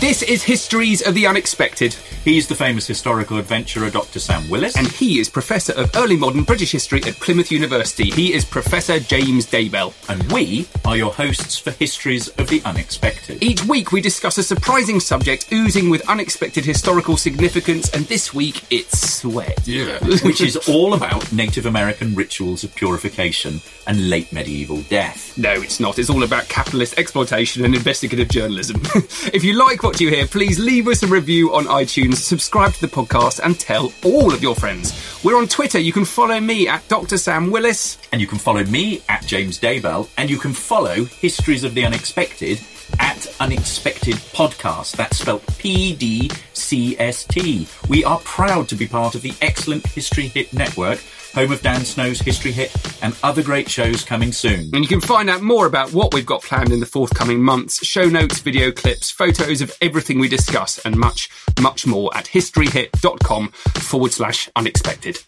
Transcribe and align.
This 0.00 0.22
is 0.22 0.44
Histories 0.44 1.02
of 1.02 1.12
the 1.14 1.26
Unexpected, 1.26 1.94
He's 2.24 2.46
the 2.46 2.54
famous 2.54 2.86
historical 2.86 3.38
adventurer 3.38 3.88
Dr. 3.88 4.18
Sam 4.18 4.48
Willis. 4.50 4.76
and 4.76 4.86
he 4.88 5.18
is 5.20 5.28
Professor 5.30 5.72
of 5.72 5.90
Early 5.96 6.16
Modern 6.16 6.42
British 6.42 6.72
History 6.72 7.02
at 7.04 7.14
Plymouth 7.14 7.50
University. 7.50 8.10
He 8.10 8.34
is 8.34 8.44
Professor 8.44 9.00
James 9.00 9.46
Daybell. 9.46 9.94
And 10.10 10.30
we 10.30 10.68
are 10.84 10.96
your 10.96 11.12
hosts 11.12 11.58
for 11.58 11.70
Histories 11.70 12.28
of 12.28 12.48
the 12.48 12.60
Unexpected. 12.64 13.42
Each 13.42 13.64
week 13.64 13.90
we 13.92 14.00
discuss 14.02 14.36
a 14.36 14.42
surprising 14.42 15.00
subject 15.00 15.50
oozing 15.52 15.88
with 15.88 16.06
unexpected 16.10 16.64
historical 16.64 17.16
significance, 17.16 17.88
and 17.90 18.04
this 18.06 18.34
week 18.34 18.64
it's 18.70 18.98
sweat. 19.18 19.66
Yeah. 19.66 19.98
which 20.22 20.40
is 20.42 20.56
all 20.68 20.92
about 20.94 21.32
Native 21.32 21.64
American 21.64 22.14
rituals 22.14 22.64
of 22.64 22.74
purification 22.74 23.60
and 23.86 24.10
late 24.10 24.30
medieval 24.32 24.82
death. 24.82 25.36
No, 25.38 25.52
it's 25.52 25.80
not. 25.80 25.98
It's 25.98 26.10
all 26.10 26.22
about 26.22 26.48
capitalist 26.48 26.98
exploitation 26.98 27.64
and 27.64 27.74
investigative 27.74 28.28
journalism. 28.28 28.80
if 29.32 29.42
you 29.42 29.54
like 29.54 29.82
what 29.82 30.00
you 30.00 30.10
hear, 30.10 30.26
please 30.26 30.58
leave 30.58 30.86
us 30.86 31.02
a 31.02 31.06
review 31.06 31.54
on 31.54 31.64
iTunes, 31.64 32.09
subscribe 32.16 32.72
to 32.74 32.80
the 32.80 32.88
podcast, 32.88 33.40
and 33.42 33.58
tell 33.58 33.92
all 34.04 34.32
of 34.32 34.42
your 34.42 34.54
friends. 34.54 34.92
We're 35.24 35.36
on 35.36 35.48
Twitter. 35.48 35.78
You 35.78 35.92
can 35.92 36.04
follow 36.04 36.40
me 36.40 36.68
at 36.68 36.86
Dr. 36.88 37.18
Sam 37.18 37.50
Willis. 37.50 37.98
And 38.12 38.20
you 38.20 38.26
can 38.26 38.38
follow 38.38 38.64
me 38.64 39.02
at 39.08 39.24
James 39.26 39.58
Daybell, 39.58 40.08
and 40.16 40.30
you 40.30 40.38
can 40.38 40.52
follow 40.52 41.04
Histories 41.04 41.64
of 41.64 41.74
the 41.74 41.84
Unexpected 41.84 42.60
at 42.98 43.32
Unexpected 43.38 44.16
Podcast. 44.32 44.96
That's 44.96 45.18
spelled 45.18 45.46
P 45.58 45.94
D 45.94 46.30
C 46.54 46.98
S 46.98 47.24
T. 47.24 47.68
We 47.88 48.04
are 48.04 48.18
proud 48.20 48.68
to 48.68 48.74
be 48.74 48.86
part 48.86 49.14
of 49.14 49.22
the 49.22 49.32
excellent 49.40 49.86
History 49.86 50.26
Hit 50.26 50.52
Network, 50.52 50.98
home 51.32 51.52
of 51.52 51.62
Dan 51.62 51.84
Snow's 51.84 52.20
History 52.20 52.52
Hit, 52.52 52.74
and 53.02 53.16
other 53.22 53.42
great 53.42 53.68
shows 53.68 54.04
coming 54.04 54.32
soon. 54.32 54.70
And 54.74 54.82
you 54.82 54.88
can 54.88 55.00
find 55.00 55.30
out 55.30 55.42
more 55.42 55.66
about 55.66 55.92
what 55.92 56.12
we've 56.12 56.26
got 56.26 56.42
planned 56.42 56.72
in 56.72 56.80
the 56.80 56.86
forthcoming 56.86 57.42
months, 57.42 57.84
show 57.84 58.08
notes, 58.08 58.38
video 58.40 58.70
clips, 58.72 59.10
photos 59.10 59.62
of 59.62 59.72
everything 59.80 60.18
we 60.18 60.28
discuss, 60.28 60.78
and 60.84 60.96
much, 60.96 61.28
much 61.60 61.86
more 61.86 62.10
at 62.16 62.26
historyhit.com 62.26 63.48
forward 63.48 64.12
slash 64.12 64.48
unexpected. 64.56 65.18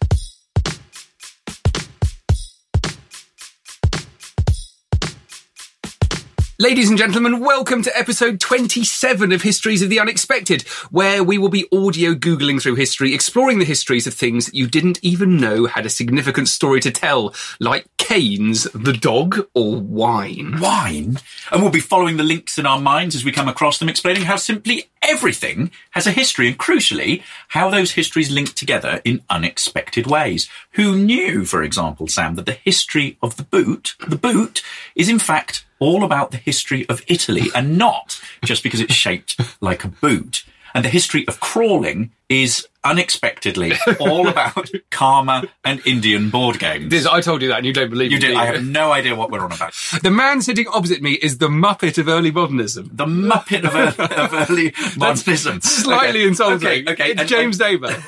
Ladies 6.59 6.91
and 6.91 6.99
gentlemen, 6.99 7.41
welcome 7.41 7.83
to 7.83 7.99
episode 7.99 8.39
27 8.39 9.33
of 9.33 9.41
Histories 9.41 9.81
of 9.81 9.89
the 9.89 9.99
Unexpected, 9.99 10.63
where 10.91 11.25
we 11.25 11.39
will 11.39 11.49
be 11.49 11.67
audio 11.73 12.13
Googling 12.13 12.61
through 12.61 12.75
history, 12.75 13.15
exploring 13.15 13.59
the 13.59 13.65
histories 13.65 14.07
of 14.07 14.13
things 14.13 14.53
you 14.53 14.67
didn't 14.67 14.99
even 15.03 15.39
know 15.39 15.65
had 15.65 15.87
a 15.87 15.91
significant 15.91 16.49
story 16.49 16.79
to 16.81 16.91
tell, 16.91 17.35
like 17.59 17.87
canes, 17.97 18.65
the 18.75 18.93
dog, 18.93 19.49
or 19.55 19.77
wine. 19.77 20.61
wine, 20.61 21.19
and 21.51 21.62
we'll 21.62 21.71
be 21.71 21.81
following 21.81 22.19
the 22.19 22.23
links 22.23 22.59
in 22.59 22.67
our 22.67 22.79
minds 22.79 23.15
as 23.15 23.25
we 23.25 23.33
come 23.33 23.49
across 23.49 23.79
them, 23.79 23.89
explaining 23.89 24.25
how 24.25 24.37
simply 24.37 24.91
everything 25.03 25.71
has 25.91 26.07
a 26.07 26.13
history, 26.13 26.49
and 26.49 26.59
crucially, 26.59 27.23
how 27.49 27.69
those 27.69 27.93
histories 27.93 28.31
link 28.31 28.55
together 28.55 29.01
in 29.05 29.23
unexpected 29.29 30.07
ways. 30.07 30.49
Who 30.73 30.97
knew, 30.97 31.45
for 31.45 31.63
example, 31.63 32.09
Sam, 32.09 32.37
that 32.37 32.47
the 32.47 32.53
history 32.53 33.19
of 33.23 33.37
the 33.37 33.43
boot, 33.43 33.95
the 34.07 34.17
boot, 34.17 34.62
is 34.95 35.09
in 35.09 35.19
fact 35.19 35.65
all 35.79 36.05
about 36.05 36.31
the 36.31 36.37
history 36.37 36.89
of 36.89 37.03
Italy, 37.09 37.49
and 37.55 37.77
not 37.77 38.21
just 38.45 38.62
because 38.62 38.81
it's 38.81 38.95
shaped 38.95 39.39
like 39.61 39.85
a 39.85 39.89
boot. 39.89 40.45
And 40.75 40.84
the 40.84 40.88
history 40.88 41.27
of 41.28 41.38
crawling 41.41 42.12
is 42.28 42.66
unexpectedly 42.83 43.72
all 44.00 44.27
about 44.28 44.71
karma 44.91 45.44
and 45.65 45.81
Indian 45.87 46.31
board 46.31 46.59
games. 46.59 46.88
This, 46.91 47.06
I 47.06 47.21
told 47.21 47.43
you 47.43 47.49
that 47.49 47.59
and 47.59 47.66
you 47.66 47.72
don't 47.72 47.91
believe 47.91 48.10
you 48.10 48.16
me. 48.16 48.21
did. 48.21 48.33
do 48.33 48.37
I 48.38 48.47
have 48.47 48.65
no 48.65 48.91
idea 48.91 49.15
what 49.15 49.31
we're 49.31 49.41
on 49.44 49.53
about. 49.53 49.75
The 50.03 50.11
man 50.11 50.41
sitting 50.41 50.66
opposite 50.69 51.03
me 51.03 51.12
is 51.12 51.38
the 51.38 51.49
Muppet 51.49 51.99
of 51.99 52.09
early 52.09 52.31
modernism. 52.31 52.88
The 52.93 53.05
Muppet 53.06 53.65
of, 53.65 53.75
early- 53.75 54.16
of 54.16 54.50
early 54.50 54.72
modernism. 54.97 55.61
Slightly 55.61 56.21
Okay, 56.21 56.28
insulting. 56.28 56.66
Okay, 56.69 56.93
okay. 56.93 57.11
It's 57.12 57.21
And- 57.21 57.28
James 57.28 57.59
Daybell. 57.59 58.03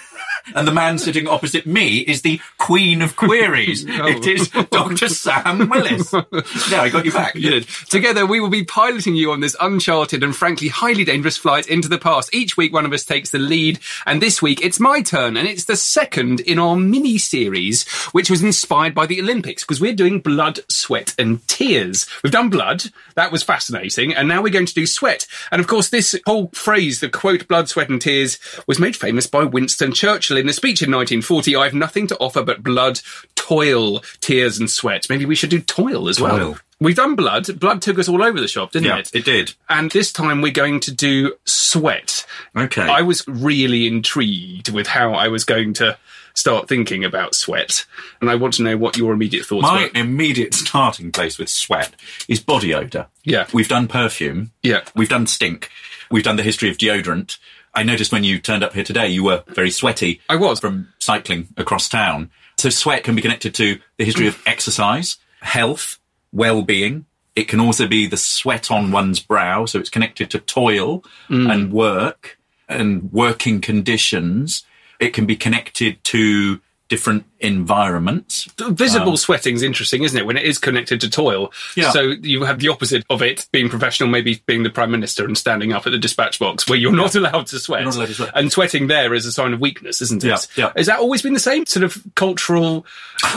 And 0.54 0.66
the 0.68 0.72
man 0.72 0.98
sitting 0.98 1.26
opposite 1.26 1.66
me 1.66 1.98
is 1.98 2.22
the 2.22 2.40
Queen 2.58 3.02
of 3.02 3.16
Queries. 3.16 3.86
Oh. 3.96 4.08
It 4.08 4.26
is 4.26 4.48
Dr. 4.48 5.08
Sam 5.08 5.68
Willis. 5.68 6.12
Yeah, 6.12 6.82
I 6.82 6.88
got 6.90 7.04
you 7.04 7.12
back. 7.12 7.34
You. 7.36 7.60
Together, 7.60 8.26
we 8.26 8.40
will 8.40 8.50
be 8.50 8.64
piloting 8.64 9.14
you 9.14 9.30
on 9.30 9.40
this 9.40 9.56
uncharted 9.60 10.22
and 10.22 10.34
frankly 10.34 10.68
highly 10.68 11.04
dangerous 11.04 11.36
flight 11.36 11.68
into 11.68 11.88
the 11.88 11.98
past. 11.98 12.34
Each 12.34 12.56
week, 12.56 12.72
one 12.72 12.84
of 12.84 12.92
us 12.92 13.04
takes 13.04 13.30
the 13.30 13.38
lead, 13.38 13.78
and 14.04 14.20
this 14.20 14.42
week 14.42 14.64
it's 14.64 14.80
my 14.80 15.00
turn, 15.00 15.36
and 15.36 15.46
it's 15.46 15.64
the 15.64 15.76
second 15.76 16.40
in 16.40 16.58
our 16.58 16.76
mini 16.76 17.18
series, 17.18 17.86
which 18.12 18.28
was 18.30 18.42
inspired 18.42 18.94
by 18.94 19.06
the 19.06 19.20
Olympics, 19.20 19.62
because 19.62 19.80
we're 19.80 19.94
doing 19.94 20.20
blood, 20.20 20.60
sweat, 20.68 21.14
and 21.18 21.46
tears. 21.46 22.06
We've 22.22 22.32
done 22.32 22.50
blood, 22.50 22.84
that 23.14 23.32
was 23.32 23.42
fascinating, 23.42 24.12
and 24.12 24.26
now 24.26 24.42
we're 24.42 24.52
going 24.52 24.66
to 24.66 24.74
do 24.74 24.86
sweat. 24.86 25.26
And 25.52 25.60
of 25.60 25.66
course, 25.68 25.88
this 25.88 26.18
whole 26.26 26.48
phrase, 26.48 27.00
the 27.00 27.08
quote, 27.08 27.46
blood, 27.48 27.68
sweat, 27.68 27.90
and 27.90 28.00
tears, 28.00 28.38
was 28.66 28.80
made 28.80 28.96
famous 28.96 29.26
by 29.26 29.44
Winston 29.44 29.92
Churchill 29.92 30.33
in 30.36 30.48
a 30.48 30.52
speech 30.52 30.82
in 30.82 30.90
1940. 30.90 31.56
I've 31.56 31.74
nothing 31.74 32.06
to 32.08 32.18
offer 32.18 32.42
but 32.42 32.62
blood, 32.62 33.00
toil, 33.34 34.00
tears, 34.20 34.58
and 34.58 34.70
sweat. 34.70 35.06
Maybe 35.08 35.26
we 35.26 35.34
should 35.34 35.50
do 35.50 35.60
toil 35.60 36.08
as 36.08 36.20
well. 36.20 36.58
We've 36.80 36.96
done 36.96 37.14
blood. 37.14 37.58
Blood 37.60 37.80
took 37.82 37.98
us 37.98 38.08
all 38.08 38.22
over 38.22 38.40
the 38.40 38.48
shop, 38.48 38.72
didn't 38.72 38.86
Yeah, 38.86 38.98
it? 38.98 39.10
it 39.14 39.24
did. 39.24 39.54
And 39.68 39.90
this 39.90 40.12
time 40.12 40.42
we're 40.42 40.52
going 40.52 40.80
to 40.80 40.92
do 40.92 41.34
sweat. 41.44 42.26
Okay. 42.56 42.82
I 42.82 43.02
was 43.02 43.26
really 43.28 43.86
intrigued 43.86 44.70
with 44.70 44.88
how 44.88 45.12
I 45.14 45.28
was 45.28 45.44
going 45.44 45.72
to 45.74 45.96
start 46.34 46.68
thinking 46.68 47.04
about 47.04 47.34
sweat. 47.34 47.86
And 48.20 48.28
I 48.28 48.34
want 48.34 48.54
to 48.54 48.64
know 48.64 48.76
what 48.76 48.96
your 48.96 49.12
immediate 49.12 49.46
thoughts 49.46 49.66
are. 49.68 49.74
My 49.76 49.82
were. 49.84 49.90
immediate 49.94 50.52
starting 50.52 51.12
place 51.12 51.38
with 51.38 51.48
sweat 51.48 51.94
is 52.28 52.40
body 52.40 52.74
odour. 52.74 53.06
Yeah. 53.22 53.46
We've 53.52 53.68
done 53.68 53.86
perfume. 53.86 54.50
Yeah. 54.62 54.82
We've 54.96 55.08
done 55.08 55.28
stink. 55.28 55.70
We've 56.10 56.24
done 56.24 56.36
the 56.36 56.42
history 56.42 56.68
of 56.70 56.76
deodorant. 56.76 57.38
I 57.74 57.82
noticed 57.82 58.12
when 58.12 58.24
you 58.24 58.38
turned 58.38 58.62
up 58.62 58.72
here 58.72 58.84
today, 58.84 59.08
you 59.08 59.24
were 59.24 59.42
very 59.48 59.70
sweaty. 59.70 60.20
I 60.28 60.36
was. 60.36 60.60
From 60.60 60.88
cycling 60.98 61.48
across 61.56 61.88
town. 61.88 62.30
So 62.56 62.70
sweat 62.70 63.04
can 63.04 63.14
be 63.14 63.22
connected 63.22 63.54
to 63.56 63.78
the 63.98 64.04
history 64.04 64.26
of 64.26 64.40
exercise, 64.46 65.18
health, 65.40 65.98
well-being. 66.32 67.06
It 67.34 67.48
can 67.48 67.60
also 67.60 67.86
be 67.86 68.06
the 68.06 68.16
sweat 68.16 68.70
on 68.70 68.92
one's 68.92 69.20
brow. 69.20 69.66
So 69.66 69.78
it's 69.78 69.90
connected 69.90 70.30
to 70.30 70.38
toil 70.38 71.04
mm. 71.28 71.52
and 71.52 71.72
work 71.72 72.38
and 72.68 73.12
working 73.12 73.60
conditions. 73.60 74.64
It 75.00 75.10
can 75.10 75.26
be 75.26 75.36
connected 75.36 76.02
to 76.04 76.60
different 76.88 77.24
environments. 77.40 78.44
Visible 78.58 79.10
um, 79.10 79.16
sweating's 79.16 79.62
interesting, 79.62 80.02
isn't 80.02 80.18
it? 80.18 80.26
When 80.26 80.36
it 80.36 80.44
is 80.44 80.58
connected 80.58 81.00
to 81.00 81.10
toil. 81.10 81.52
Yeah. 81.76 81.90
So 81.90 82.00
you 82.22 82.44
have 82.44 82.58
the 82.58 82.68
opposite 82.68 83.04
of 83.08 83.22
it 83.22 83.46
being 83.52 83.68
professional, 83.68 84.08
maybe 84.08 84.42
being 84.46 84.62
the 84.62 84.70
prime 84.70 84.90
minister 84.90 85.24
and 85.24 85.36
standing 85.36 85.72
up 85.72 85.86
at 85.86 85.90
the 85.90 85.98
dispatch 85.98 86.38
box 86.38 86.68
where 86.68 86.78
you're 86.78 86.92
not 86.92 87.14
allowed 87.14 87.46
to 87.48 87.58
sweat. 87.58 87.84
Not 87.84 87.96
allowed 87.96 88.06
to 88.06 88.14
sweat. 88.14 88.32
And 88.34 88.52
sweating 88.52 88.86
there 88.88 89.14
is 89.14 89.24
a 89.26 89.32
sign 89.32 89.52
of 89.52 89.60
weakness, 89.60 90.02
isn't 90.02 90.24
it? 90.24 90.28
Yeah, 90.28 90.36
yeah. 90.56 90.72
Has 90.76 90.86
that 90.86 90.98
always 90.98 91.22
been 91.22 91.34
the 91.34 91.40
same 91.40 91.66
sort 91.66 91.84
of 91.84 92.02
cultural 92.14 92.86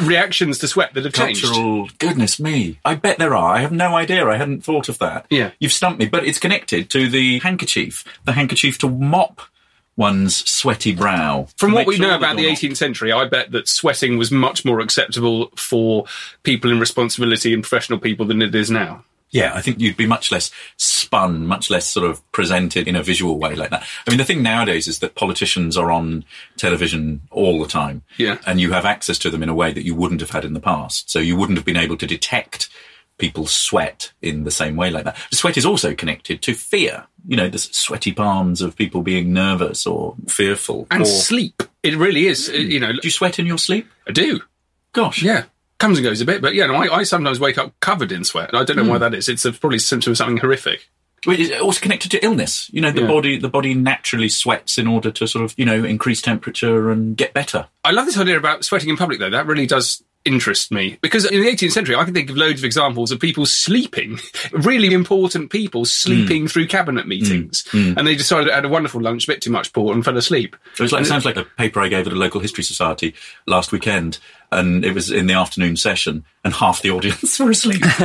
reactions 0.03 0.57
to 0.59 0.67
sweat 0.67 0.93
that 0.93 1.05
have 1.05 1.13
changed? 1.13 1.45
Cultural, 1.45 1.89
goodness 1.99 2.39
me. 2.39 2.79
I 2.83 2.95
bet 2.95 3.17
there 3.17 3.35
are. 3.35 3.55
I 3.55 3.59
have 3.59 3.71
no 3.71 3.95
idea. 3.95 4.27
I 4.27 4.37
hadn't 4.37 4.63
thought 4.63 4.89
of 4.89 4.99
that. 4.99 5.25
Yeah. 5.29 5.51
You've 5.59 5.71
stumped 5.71 5.99
me, 5.99 6.07
but 6.07 6.25
it's 6.25 6.39
connected 6.39 6.89
to 6.91 7.09
the 7.09 7.39
handkerchief, 7.39 8.03
the 8.25 8.33
handkerchief 8.33 8.77
to 8.79 8.89
mop 8.89 9.41
one's 9.97 10.49
sweaty 10.49 10.95
brow. 10.95 11.47
From 11.57 11.73
what 11.73 11.85
we 11.87 11.97
sure 11.97 12.07
know 12.07 12.15
about 12.15 12.37
the 12.37 12.43
you're 12.43 12.51
not- 12.51 12.59
18th 12.59 12.77
century, 12.77 13.11
I 13.11 13.25
bet 13.25 13.51
that 13.51 13.67
sweating 13.67 14.17
was 14.17 14.31
much 14.31 14.63
more 14.63 14.79
acceptable 14.79 15.51
for 15.57 16.05
people 16.43 16.71
in 16.71 16.79
responsibility 16.79 17.53
and 17.53 17.63
professional 17.63 17.99
people 17.99 18.25
than 18.25 18.41
it 18.41 18.55
is 18.55 18.71
now. 18.71 19.03
Yeah, 19.29 19.51
I 19.53 19.61
think 19.61 19.81
you'd 19.81 19.97
be 19.97 20.05
much 20.05 20.31
less 20.31 20.51
spun, 20.77 21.45
much 21.45 21.69
less 21.69 21.85
sort 21.85 22.09
of 22.09 22.31
presented 22.31 22.87
in 22.87 22.95
a 22.95 23.03
visual 23.03 23.37
way 23.37 23.55
like 23.55 23.71
that. 23.71 23.83
I 24.07 24.09
mean, 24.09 24.19
the 24.19 24.23
thing 24.23 24.41
nowadays 24.41 24.87
is 24.87 24.99
that 24.99 25.15
politicians 25.15 25.75
are 25.75 25.91
on 25.91 26.23
television 26.55 27.21
all 27.29 27.59
the 27.61 27.67
time. 27.67 28.03
Yeah. 28.17 28.37
And 28.47 28.61
you 28.61 28.71
have 28.71 28.85
access 28.85 29.17
to 29.19 29.29
them 29.29 29.43
in 29.43 29.49
a 29.49 29.53
way 29.53 29.73
that 29.73 29.83
you 29.83 29.95
wouldn't 29.95 30.21
have 30.21 30.29
had 30.29 30.45
in 30.45 30.53
the 30.53 30.61
past. 30.61 31.09
So 31.09 31.19
you 31.19 31.35
wouldn't 31.35 31.57
have 31.57 31.65
been 31.65 31.75
able 31.75 31.97
to 31.97 32.07
detect 32.07 32.69
people's 33.17 33.51
sweat 33.51 34.11
in 34.21 34.43
the 34.43 34.51
same 34.51 34.75
way 34.75 34.89
like 34.91 35.05
that. 35.05 35.17
Sweat 35.31 35.57
is 35.57 35.65
also 35.65 35.93
connected 35.95 36.41
to 36.43 36.53
fear. 36.53 37.05
You 37.27 37.35
know, 37.37 37.49
the 37.49 37.57
sweaty 37.57 38.11
palms 38.13 38.61
of 38.61 38.75
people 38.75 39.01
being 39.01 39.33
nervous 39.33 39.85
or 39.85 40.15
fearful. 40.27 40.87
And 40.91 41.01
or, 41.01 41.05
sleep. 41.05 41.63
It 41.83 41.95
really 41.97 42.27
is. 42.27 42.49
uh, 42.49 42.53
You 42.53 42.79
know, 42.79 42.91
do 42.93 42.99
you 43.03 43.11
sweat 43.11 43.39
in 43.39 43.45
your 43.45 43.57
sleep? 43.57 43.87
I 44.07 44.11
do. 44.11 44.41
Gosh. 44.93 45.21
Yeah. 45.23 45.43
Comes 45.79 45.97
and 45.99 46.05
goes 46.05 46.21
a 46.21 46.25
bit, 46.25 46.41
but 46.41 46.55
yeah, 46.55 46.65
no, 46.65 46.75
I, 46.75 46.97
I 46.99 47.03
sometimes 47.03 47.39
wake 47.39 47.57
up 47.57 47.79
covered 47.81 48.11
in 48.11 48.23
sweat. 48.23 48.49
I 48.53 48.63
don't 48.63 48.77
know 48.77 48.83
Hmm. 48.83 48.89
why 48.89 48.97
that 48.99 49.13
is. 49.13 49.29
It's 49.29 49.45
a, 49.45 49.51
probably 49.51 49.77
a 49.77 49.79
symptom 49.79 50.11
of 50.11 50.17
something 50.17 50.37
horrific. 50.37 50.89
It's 51.25 51.59
also 51.61 51.81
connected 51.81 52.11
to 52.11 52.23
illness. 52.23 52.69
You 52.71 52.79
know, 52.81 52.91
the 52.91 53.01
Yeah. 53.01 53.07
body 53.07 53.37
the 53.37 53.49
body 53.49 53.73
naturally 53.73 54.29
sweats 54.29 54.77
in 54.77 54.87
order 54.87 55.11
to 55.11 55.27
sort 55.27 55.43
of 55.43 55.53
you 55.57 55.65
know 55.65 55.83
increase 55.83 56.21
temperature 56.21 56.89
and 56.91 57.17
get 57.17 57.33
better. 57.33 57.67
I 57.83 57.91
love 57.91 58.05
this 58.05 58.17
idea 58.17 58.37
about 58.37 58.63
sweating 58.63 58.89
in 58.89 58.97
public, 58.97 59.19
though. 59.19 59.29
That 59.31 59.45
really 59.47 59.65
does 59.67 60.03
interest 60.27 60.71
me 60.71 60.97
because 61.01 61.25
in 61.25 61.41
the 61.41 61.47
18th 61.47 61.71
century, 61.71 61.95
I 61.95 62.03
can 62.03 62.13
think 62.13 62.29
of 62.29 62.37
loads 62.37 62.59
of 62.61 62.65
examples 62.65 63.11
of 63.11 63.19
people 63.19 63.45
sleeping, 63.45 64.19
really 64.51 64.93
important 64.93 65.49
people 65.49 65.85
sleeping 65.85 66.41
Hmm. 66.43 66.47
through 66.47 66.67
cabinet 66.67 67.07
meetings, 67.07 67.65
and 67.73 68.05
they 68.05 68.15
decided 68.15 68.49
they 68.49 68.53
had 68.53 68.65
a 68.65 68.69
wonderful 68.69 69.01
lunch, 69.01 69.23
a 69.23 69.31
bit 69.31 69.41
too 69.41 69.49
much 69.51 69.73
port, 69.73 69.95
and 69.95 70.05
fell 70.05 70.17
asleep. 70.17 70.55
It, 70.73 70.81
was 70.81 70.91
like, 70.91 71.03
it 71.03 71.05
sounds 71.05 71.25
like 71.25 71.37
a 71.37 71.45
paper 71.45 71.79
I 71.79 71.87
gave 71.87 72.05
at 72.05 72.13
a 72.13 72.17
local 72.17 72.41
history 72.41 72.63
society 72.63 73.15
last 73.47 73.71
weekend, 73.71 74.19
and 74.51 74.83
it 74.85 74.93
was 74.93 75.09
in 75.11 75.27
the 75.27 75.33
afternoon 75.33 75.77
session, 75.77 76.25
and 76.43 76.53
half 76.53 76.81
the 76.81 76.91
audience 76.91 77.39
were 77.39 77.49
asleep. 77.51 77.81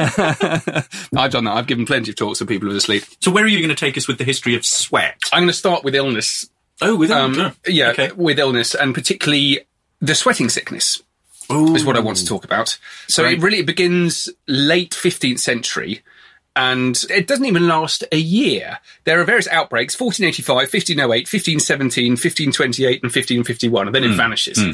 I've 1.17 1.31
done 1.33 1.45
that. 1.45 1.55
I've 1.57 1.67
given 1.67 1.87
plenty 1.87 2.11
of 2.11 2.17
talks 2.17 2.39
to 2.39 2.47
people 2.47 2.69
who 2.69 2.75
are 2.75 2.79
asleep. 2.79 3.05
so, 3.21 3.31
where 3.31 3.45
are 3.45 3.49
you 3.49 3.59
going 3.59 3.69
to 3.69 3.75
take 3.75 3.97
us 3.99 4.09
with 4.09 4.19
the 4.19 4.25
history 4.25 4.55
of 4.55 4.65
sweat? 4.65 5.19
I'm 5.33 5.41
going 5.43 5.49
to 5.49 5.53
start 5.53 5.85
with 5.85 5.95
illness. 5.95 6.49
Oh, 6.81 6.97
with 6.97 7.11
Um, 7.11 7.53
yeah, 7.67 7.91
Okay. 7.91 8.11
with 8.17 8.39
illness, 8.39 8.75
and 8.75 8.95
particularly 8.95 9.61
the 10.01 10.15
sweating 10.15 10.49
sickness. 10.49 11.03
Is 11.51 11.85
what 11.85 11.97
I 11.97 12.01
want 12.01 12.19
to 12.19 12.27
talk 12.27 12.45
about. 12.45 12.79
So 13.09 13.23
Great. 13.23 13.39
it 13.39 13.43
really 13.43 13.63
begins 13.63 14.29
late 14.47 14.93
15th 14.93 15.39
century. 15.39 16.03
And 16.55 17.03
it 17.09 17.27
doesn't 17.27 17.47
even 17.47 17.67
last 17.67 18.05
a 18.13 18.19
year. 18.19 18.79
There 19.05 19.21
are 19.21 19.25
various 19.25 19.49
outbreaks 19.49 19.99
1485, 19.99 20.55
1508, 20.55 21.09
1517, 21.09 22.13
1528, 22.13 23.03
and 23.03 23.05
1551, 23.05 23.87
and 23.87 23.95
then 23.95 24.05
it 24.05 24.11
hmm. 24.11 24.17
vanishes. 24.17 24.59
Hmm. 24.61 24.73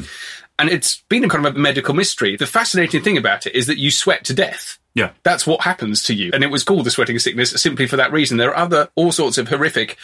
And 0.59 0.69
it's 0.69 1.03
been 1.07 1.23
a 1.23 1.29
kind 1.29 1.45
of 1.45 1.55
a 1.55 1.59
medical 1.59 1.93
mystery. 1.93 2.35
The 2.35 2.45
fascinating 2.45 3.01
thing 3.01 3.17
about 3.17 3.47
it 3.47 3.55
is 3.55 3.67
that 3.67 3.77
you 3.77 3.91
sweat 3.91 4.25
to 4.25 4.33
death. 4.33 4.77
Yeah. 4.99 5.11
That's 5.23 5.47
what 5.47 5.61
happens 5.61 6.03
to 6.03 6.13
you. 6.13 6.31
And 6.33 6.43
it 6.43 6.51
was 6.51 6.65
called 6.65 6.85
the 6.85 6.91
sweating 6.91 7.19
sickness 7.19 7.51
simply 7.51 7.87
for 7.87 7.95
that 7.95 8.11
reason. 8.11 8.37
There 8.37 8.49
are 8.49 8.57
other, 8.57 8.89
all 8.95 9.13
sorts 9.13 9.37
of 9.37 9.47
horrific 9.47 9.97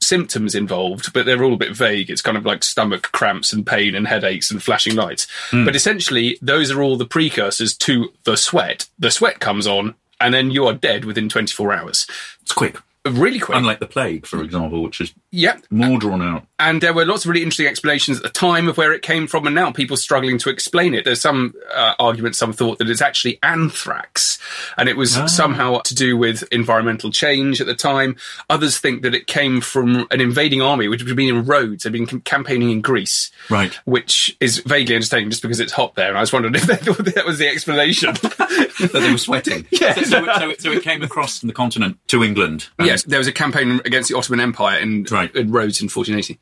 symptoms 0.00 0.56
involved, 0.56 1.12
but 1.12 1.24
they're 1.24 1.44
all 1.44 1.54
a 1.54 1.58
bit 1.58 1.76
vague. 1.76 2.10
It's 2.10 2.20
kind 2.20 2.36
of 2.36 2.44
like 2.44 2.64
stomach 2.64 3.12
cramps 3.12 3.52
and 3.52 3.64
pain 3.64 3.94
and 3.94 4.08
headaches 4.08 4.50
and 4.50 4.60
flashing 4.60 4.96
lights. 4.96 5.28
Hmm. 5.50 5.64
But 5.64 5.76
essentially, 5.76 6.36
those 6.42 6.72
are 6.72 6.82
all 6.82 6.96
the 6.96 7.06
precursors 7.06 7.76
to 7.78 8.12
the 8.24 8.36
sweat. 8.36 8.88
The 8.98 9.12
sweat 9.12 9.38
comes 9.38 9.68
on, 9.68 9.94
and 10.20 10.34
then 10.34 10.50
you 10.50 10.66
are 10.66 10.74
dead 10.74 11.04
within 11.04 11.28
24 11.28 11.72
hours. 11.72 12.06
It's 12.42 12.52
quick. 12.52 12.78
Really 13.06 13.38
quick. 13.38 13.56
Unlike 13.56 13.78
the 13.78 13.86
plague, 13.86 14.26
for 14.26 14.42
example, 14.42 14.82
which 14.82 15.00
is 15.00 15.14
yeah. 15.30 15.58
more 15.70 15.98
drawn 15.98 16.22
out. 16.22 16.44
And 16.58 16.82
there 16.82 16.92
were 16.92 17.06
lots 17.06 17.24
of 17.24 17.30
really 17.30 17.42
interesting 17.42 17.66
explanations 17.66 18.18
at 18.18 18.22
the 18.22 18.28
time 18.28 18.68
of 18.68 18.76
where 18.76 18.92
it 18.92 19.00
came 19.00 19.26
from, 19.26 19.46
and 19.46 19.54
now 19.54 19.72
people 19.72 19.96
struggling 19.96 20.36
to 20.38 20.50
explain 20.50 20.92
it. 20.92 21.06
There's 21.06 21.20
some 21.22 21.54
uh, 21.74 21.94
arguments, 21.98 22.38
some 22.38 22.52
thought 22.52 22.78
that 22.78 22.90
it's 22.90 23.00
actually 23.00 23.38
anthrax, 23.42 24.38
and 24.76 24.86
it 24.88 24.96
was 24.96 25.14
somehow 25.34 25.78
to 25.80 25.94
do 25.94 26.16
with 26.18 26.42
environmental 26.52 27.10
change 27.10 27.60
at 27.60 27.66
the 27.66 27.74
time. 27.74 28.16
Others 28.50 28.78
think 28.78 29.02
that 29.02 29.14
it 29.14 29.26
came 29.26 29.60
from 29.62 30.06
an 30.10 30.20
invading 30.20 30.60
army, 30.60 30.88
which 30.88 31.02
had 31.02 31.16
been 31.16 31.34
in 31.34 31.46
Rhodes, 31.46 31.84
had 31.84 31.92
been 31.92 32.06
cam- 32.06 32.20
campaigning 32.20 32.70
in 32.70 32.80
Greece, 32.82 33.30
Right. 33.48 33.72
Which 33.86 34.36
is 34.40 34.58
vaguely 34.58 34.96
entertaining 34.96 35.30
just 35.30 35.40
because 35.42 35.60
it's 35.60 35.72
hot 35.72 35.94
there. 35.94 36.08
And 36.08 36.18
I 36.18 36.20
was 36.20 36.32
wondering 36.32 36.54
if 36.54 36.62
that, 36.66 36.82
that 37.14 37.24
was 37.24 37.38
the 37.38 37.48
explanation. 37.48 38.12
that 38.22 38.90
they 38.92 39.10
were 39.12 39.18
sweating. 39.18 39.66
Yeah. 39.80 39.94
So, 39.94 40.02
so, 40.02 40.24
so, 40.38 40.50
it- 40.50 40.60
so 40.60 40.72
it 40.72 40.82
came 40.82 41.02
across 41.02 41.38
from 41.40 41.46
the 41.46 41.52
continent 41.54 41.96
to 42.08 42.22
England. 42.22 42.68
and- 42.78 42.86
Yes, 42.86 43.04
there 43.04 43.18
was 43.18 43.28
a 43.28 43.32
campaign 43.32 43.80
against 43.86 44.10
the 44.10 44.16
Ottoman 44.16 44.40
Empire 44.40 44.78
in, 44.78 45.04
Right. 45.10 45.19
In 45.24 45.48
uh, 45.48 45.52
Rhodes 45.52 45.80
in 45.80 45.86
1480. 45.86 46.38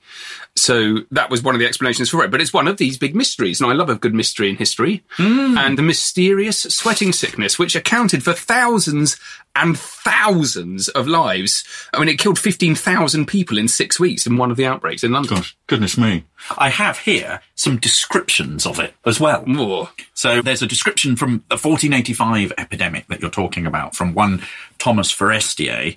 So 0.56 1.06
that 1.10 1.30
was 1.30 1.42
one 1.42 1.54
of 1.54 1.58
the 1.58 1.66
explanations 1.66 2.10
for 2.10 2.24
it. 2.24 2.30
But 2.30 2.40
it's 2.40 2.52
one 2.52 2.68
of 2.68 2.76
these 2.76 2.98
big 2.98 3.14
mysteries. 3.14 3.60
And 3.60 3.70
I 3.70 3.74
love 3.74 3.88
a 3.88 3.94
good 3.94 4.14
mystery 4.14 4.50
in 4.50 4.56
history. 4.56 5.02
Hmm. 5.10 5.56
And 5.56 5.78
the 5.78 5.82
mysterious 5.82 6.58
sweating 6.62 7.12
sickness, 7.12 7.58
which 7.58 7.76
accounted 7.76 8.22
for 8.22 8.32
thousands 8.32 9.18
and 9.58 9.78
thousands 9.78 10.88
of 10.88 11.08
lives. 11.08 11.64
I 11.92 11.98
mean, 11.98 12.08
it 12.08 12.18
killed 12.18 12.38
15,000 12.38 13.26
people 13.26 13.58
in 13.58 13.68
six 13.68 13.98
weeks 13.98 14.26
in 14.26 14.36
one 14.36 14.50
of 14.50 14.56
the 14.56 14.66
outbreaks 14.66 15.02
in 15.02 15.12
London. 15.12 15.36
Gosh, 15.36 15.56
goodness 15.66 15.98
me. 15.98 16.24
I 16.56 16.70
have 16.70 16.98
here 16.98 17.40
some 17.56 17.78
descriptions 17.78 18.66
of 18.66 18.78
it 18.78 18.94
as 19.04 19.18
well. 19.18 19.44
Oh. 19.48 19.90
So 20.14 20.40
there's 20.42 20.62
a 20.62 20.66
description 20.66 21.16
from 21.16 21.44
the 21.48 21.56
1485 21.56 22.52
epidemic 22.56 23.08
that 23.08 23.20
you're 23.20 23.30
talking 23.30 23.66
about 23.66 23.96
from 23.96 24.14
one 24.14 24.42
Thomas 24.78 25.10
Forestier, 25.12 25.96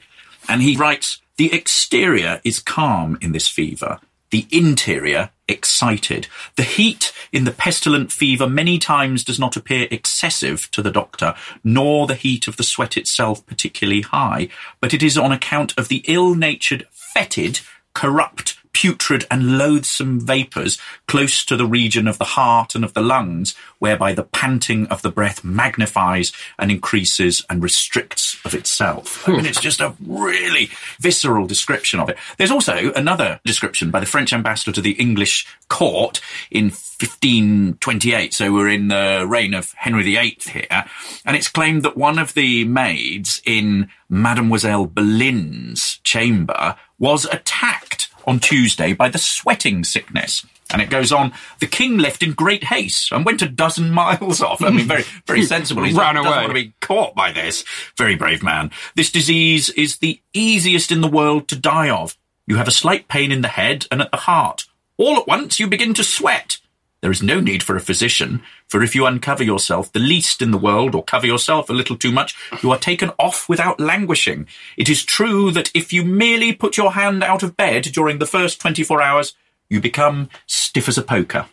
and 0.49 0.61
he 0.61 0.75
writes, 0.75 1.21
the 1.41 1.53
exterior 1.53 2.39
is 2.43 2.59
calm 2.59 3.17
in 3.19 3.31
this 3.31 3.47
fever, 3.47 3.99
the 4.29 4.45
interior 4.51 5.31
excited. 5.47 6.27
The 6.55 6.61
heat 6.61 7.11
in 7.31 7.45
the 7.45 7.51
pestilent 7.51 8.11
fever 8.11 8.47
many 8.47 8.77
times 8.77 9.23
does 9.23 9.39
not 9.39 9.57
appear 9.57 9.87
excessive 9.89 10.69
to 10.69 10.83
the 10.83 10.91
doctor, 10.91 11.33
nor 11.63 12.05
the 12.05 12.13
heat 12.13 12.47
of 12.47 12.57
the 12.57 12.63
sweat 12.63 12.95
itself 12.95 13.43
particularly 13.47 14.01
high, 14.01 14.49
but 14.79 14.93
it 14.93 15.01
is 15.01 15.17
on 15.17 15.31
account 15.31 15.75
of 15.79 15.87
the 15.87 16.03
ill-natured, 16.07 16.85
fetid, 16.91 17.61
corrupt, 17.95 18.59
putrid 18.73 19.25
and 19.29 19.57
loathsome 19.57 20.19
vapours 20.19 20.77
close 21.07 21.43
to 21.45 21.55
the 21.55 21.65
region 21.65 22.07
of 22.07 22.17
the 22.17 22.23
heart 22.23 22.75
and 22.75 22.83
of 22.83 22.93
the 22.93 23.01
lungs, 23.01 23.55
whereby 23.79 24.13
the 24.13 24.23
panting 24.23 24.87
of 24.87 25.01
the 25.01 25.11
breath 25.11 25.43
magnifies 25.43 26.31
and 26.57 26.71
increases 26.71 27.45
and 27.49 27.63
restricts 27.63 28.37
of 28.45 28.53
itself. 28.53 29.27
I 29.27 29.33
mean, 29.33 29.45
it's 29.45 29.59
just 29.59 29.81
a 29.81 29.93
really 30.05 30.69
visceral 30.99 31.47
description 31.47 31.99
of 31.99 32.09
it. 32.09 32.17
There's 32.37 32.51
also 32.51 32.91
another 32.93 33.39
description 33.45 33.91
by 33.91 33.99
the 33.99 34.05
French 34.05 34.33
ambassador 34.33 34.71
to 34.71 34.81
the 34.81 34.93
English 34.93 35.47
court 35.67 36.21
in 36.49 36.65
1528. 36.65 38.33
So 38.33 38.53
we're 38.53 38.69
in 38.69 38.87
the 38.87 39.25
reign 39.27 39.53
of 39.53 39.73
Henry 39.73 40.03
VIII 40.03 40.37
here. 40.41 40.85
And 41.25 41.35
it's 41.35 41.49
claimed 41.49 41.83
that 41.83 41.97
one 41.97 42.19
of 42.19 42.33
the 42.33 42.65
maids 42.65 43.41
in 43.45 43.89
Mademoiselle 44.09 44.85
Boleyn's 44.85 45.99
chamber 46.03 46.75
was 46.99 47.25
attacked 47.25 48.10
on 48.25 48.39
Tuesday 48.39 48.93
by 48.93 49.09
the 49.09 49.17
sweating 49.17 49.83
sickness. 49.83 50.45
And 50.71 50.81
it 50.81 50.89
goes 50.89 51.11
on, 51.11 51.33
the 51.59 51.67
king 51.67 51.97
left 51.97 52.23
in 52.23 52.31
great 52.31 52.63
haste 52.63 53.11
and 53.11 53.25
went 53.25 53.41
a 53.41 53.49
dozen 53.49 53.91
miles 54.01 54.41
off. 54.41 54.63
I 54.63 54.69
mean, 54.69 54.87
very, 54.87 55.03
very 55.27 55.43
sensible. 55.43 55.83
He 55.83 55.93
Ran 55.93 56.15
doesn't 56.15 56.27
away. 56.31 56.37
want 56.37 56.49
to 56.49 56.53
be 56.53 56.73
caught 56.79 57.13
by 57.13 57.31
this. 57.31 57.65
Very 57.97 58.15
brave 58.15 58.41
man. 58.41 58.71
This 58.95 59.11
disease 59.11 59.69
is 59.71 59.97
the 59.97 60.21
easiest 60.33 60.91
in 60.91 61.01
the 61.01 61.07
world 61.09 61.47
to 61.49 61.55
die 61.57 61.89
of. 61.89 62.17
You 62.47 62.55
have 62.55 62.67
a 62.67 62.71
slight 62.71 63.07
pain 63.07 63.31
in 63.31 63.41
the 63.41 63.47
head 63.49 63.85
and 63.91 64.01
at 64.01 64.11
the 64.11 64.17
heart. 64.17 64.65
All 64.97 65.17
at 65.17 65.27
once 65.27 65.59
you 65.59 65.67
begin 65.67 65.93
to 65.95 66.03
sweat. 66.03 66.57
There 67.01 67.11
is 67.11 67.23
no 67.23 67.39
need 67.39 67.63
for 67.63 67.75
a 67.75 67.81
physician, 67.81 68.43
for 68.67 68.83
if 68.83 68.93
you 68.93 69.07
uncover 69.07 69.43
yourself 69.43 69.91
the 69.91 69.99
least 69.99 70.39
in 70.41 70.51
the 70.51 70.57
world 70.57 70.93
or 70.93 71.03
cover 71.03 71.25
yourself 71.25 71.67
a 71.69 71.73
little 71.73 71.97
too 71.97 72.11
much, 72.11 72.35
you 72.61 72.71
are 72.71 72.77
taken 72.77 73.11
off 73.17 73.49
without 73.49 73.79
languishing. 73.79 74.47
It 74.77 74.87
is 74.87 75.03
true 75.03 75.51
that 75.51 75.71
if 75.73 75.91
you 75.91 76.05
merely 76.05 76.53
put 76.53 76.77
your 76.77 76.91
hand 76.91 77.23
out 77.23 77.41
of 77.41 77.57
bed 77.57 77.83
during 77.85 78.19
the 78.19 78.27
first 78.27 78.61
24 78.61 79.01
hours, 79.01 79.33
you 79.67 79.81
become 79.81 80.29
stiff 80.45 80.87
as 80.87 80.99
a 80.99 81.01
poker. 81.01 81.47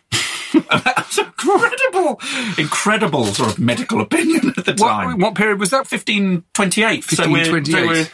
That's 0.69 1.17
incredible, 1.17 2.19
incredible 2.57 3.25
sort 3.25 3.51
of 3.51 3.59
medical 3.59 4.01
opinion 4.01 4.53
at 4.55 4.65
the 4.65 4.73
time. 4.73 5.13
What, 5.13 5.19
what 5.19 5.35
period 5.35 5.59
was 5.59 5.71
that? 5.71 5.89
1528. 5.89 7.03
So 7.05 7.29
we're, 7.29 7.45
so 7.45 7.53
1528. 7.53 7.87
we're 7.87 8.07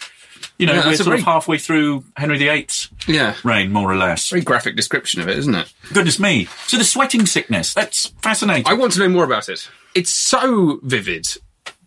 you 0.57 0.65
know, 0.67 0.73
Yeah, 0.73 0.85
we're 0.87 0.95
sort 0.95 1.05
very- 1.07 1.19
of 1.19 1.25
halfway 1.25 1.57
through 1.57 2.03
Henry 2.17 2.37
VIII's 2.37 2.89
Yeah. 3.07 3.35
reign, 3.43 3.71
more 3.71 3.91
or 3.91 3.95
less. 3.97 4.29
Very 4.29 4.41
graphic 4.41 4.75
description 4.75 5.21
of 5.21 5.27
it, 5.27 5.37
isn't 5.37 5.55
it? 5.55 5.67
Goodness 5.93 6.19
me. 6.19 6.47
So 6.67 6.77
the 6.77 6.83
sweating 6.83 7.25
sickness, 7.25 7.73
that's 7.73 8.11
fascinating. 8.21 8.67
I 8.67 8.73
want 8.73 8.93
to 8.93 8.99
know 8.99 9.09
more 9.09 9.23
about 9.23 9.49
it. 9.49 9.67
It's 9.93 10.13
so 10.13 10.79
vivid. 10.83 11.25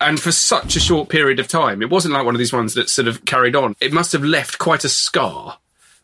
And 0.01 0.21
for 0.21 0.31
such 0.33 0.77
a 0.77 0.81
short 0.81 1.09
period 1.09 1.41
of 1.41 1.49
time, 1.49 1.83
it 1.83 1.91
wasn't 1.91 2.15
like 2.15 2.25
one 2.25 2.35
of 2.35 2.39
these 2.39 2.53
ones 2.53 2.75
that 2.75 2.89
sort 2.89 3.09
of 3.09 3.25
carried 3.25 3.57
on. 3.57 3.75
It 3.81 3.93
must 3.93 4.13
have 4.13 4.23
left 4.23 4.59
quite 4.59 4.85
a 4.85 4.89
scar, 4.89 5.59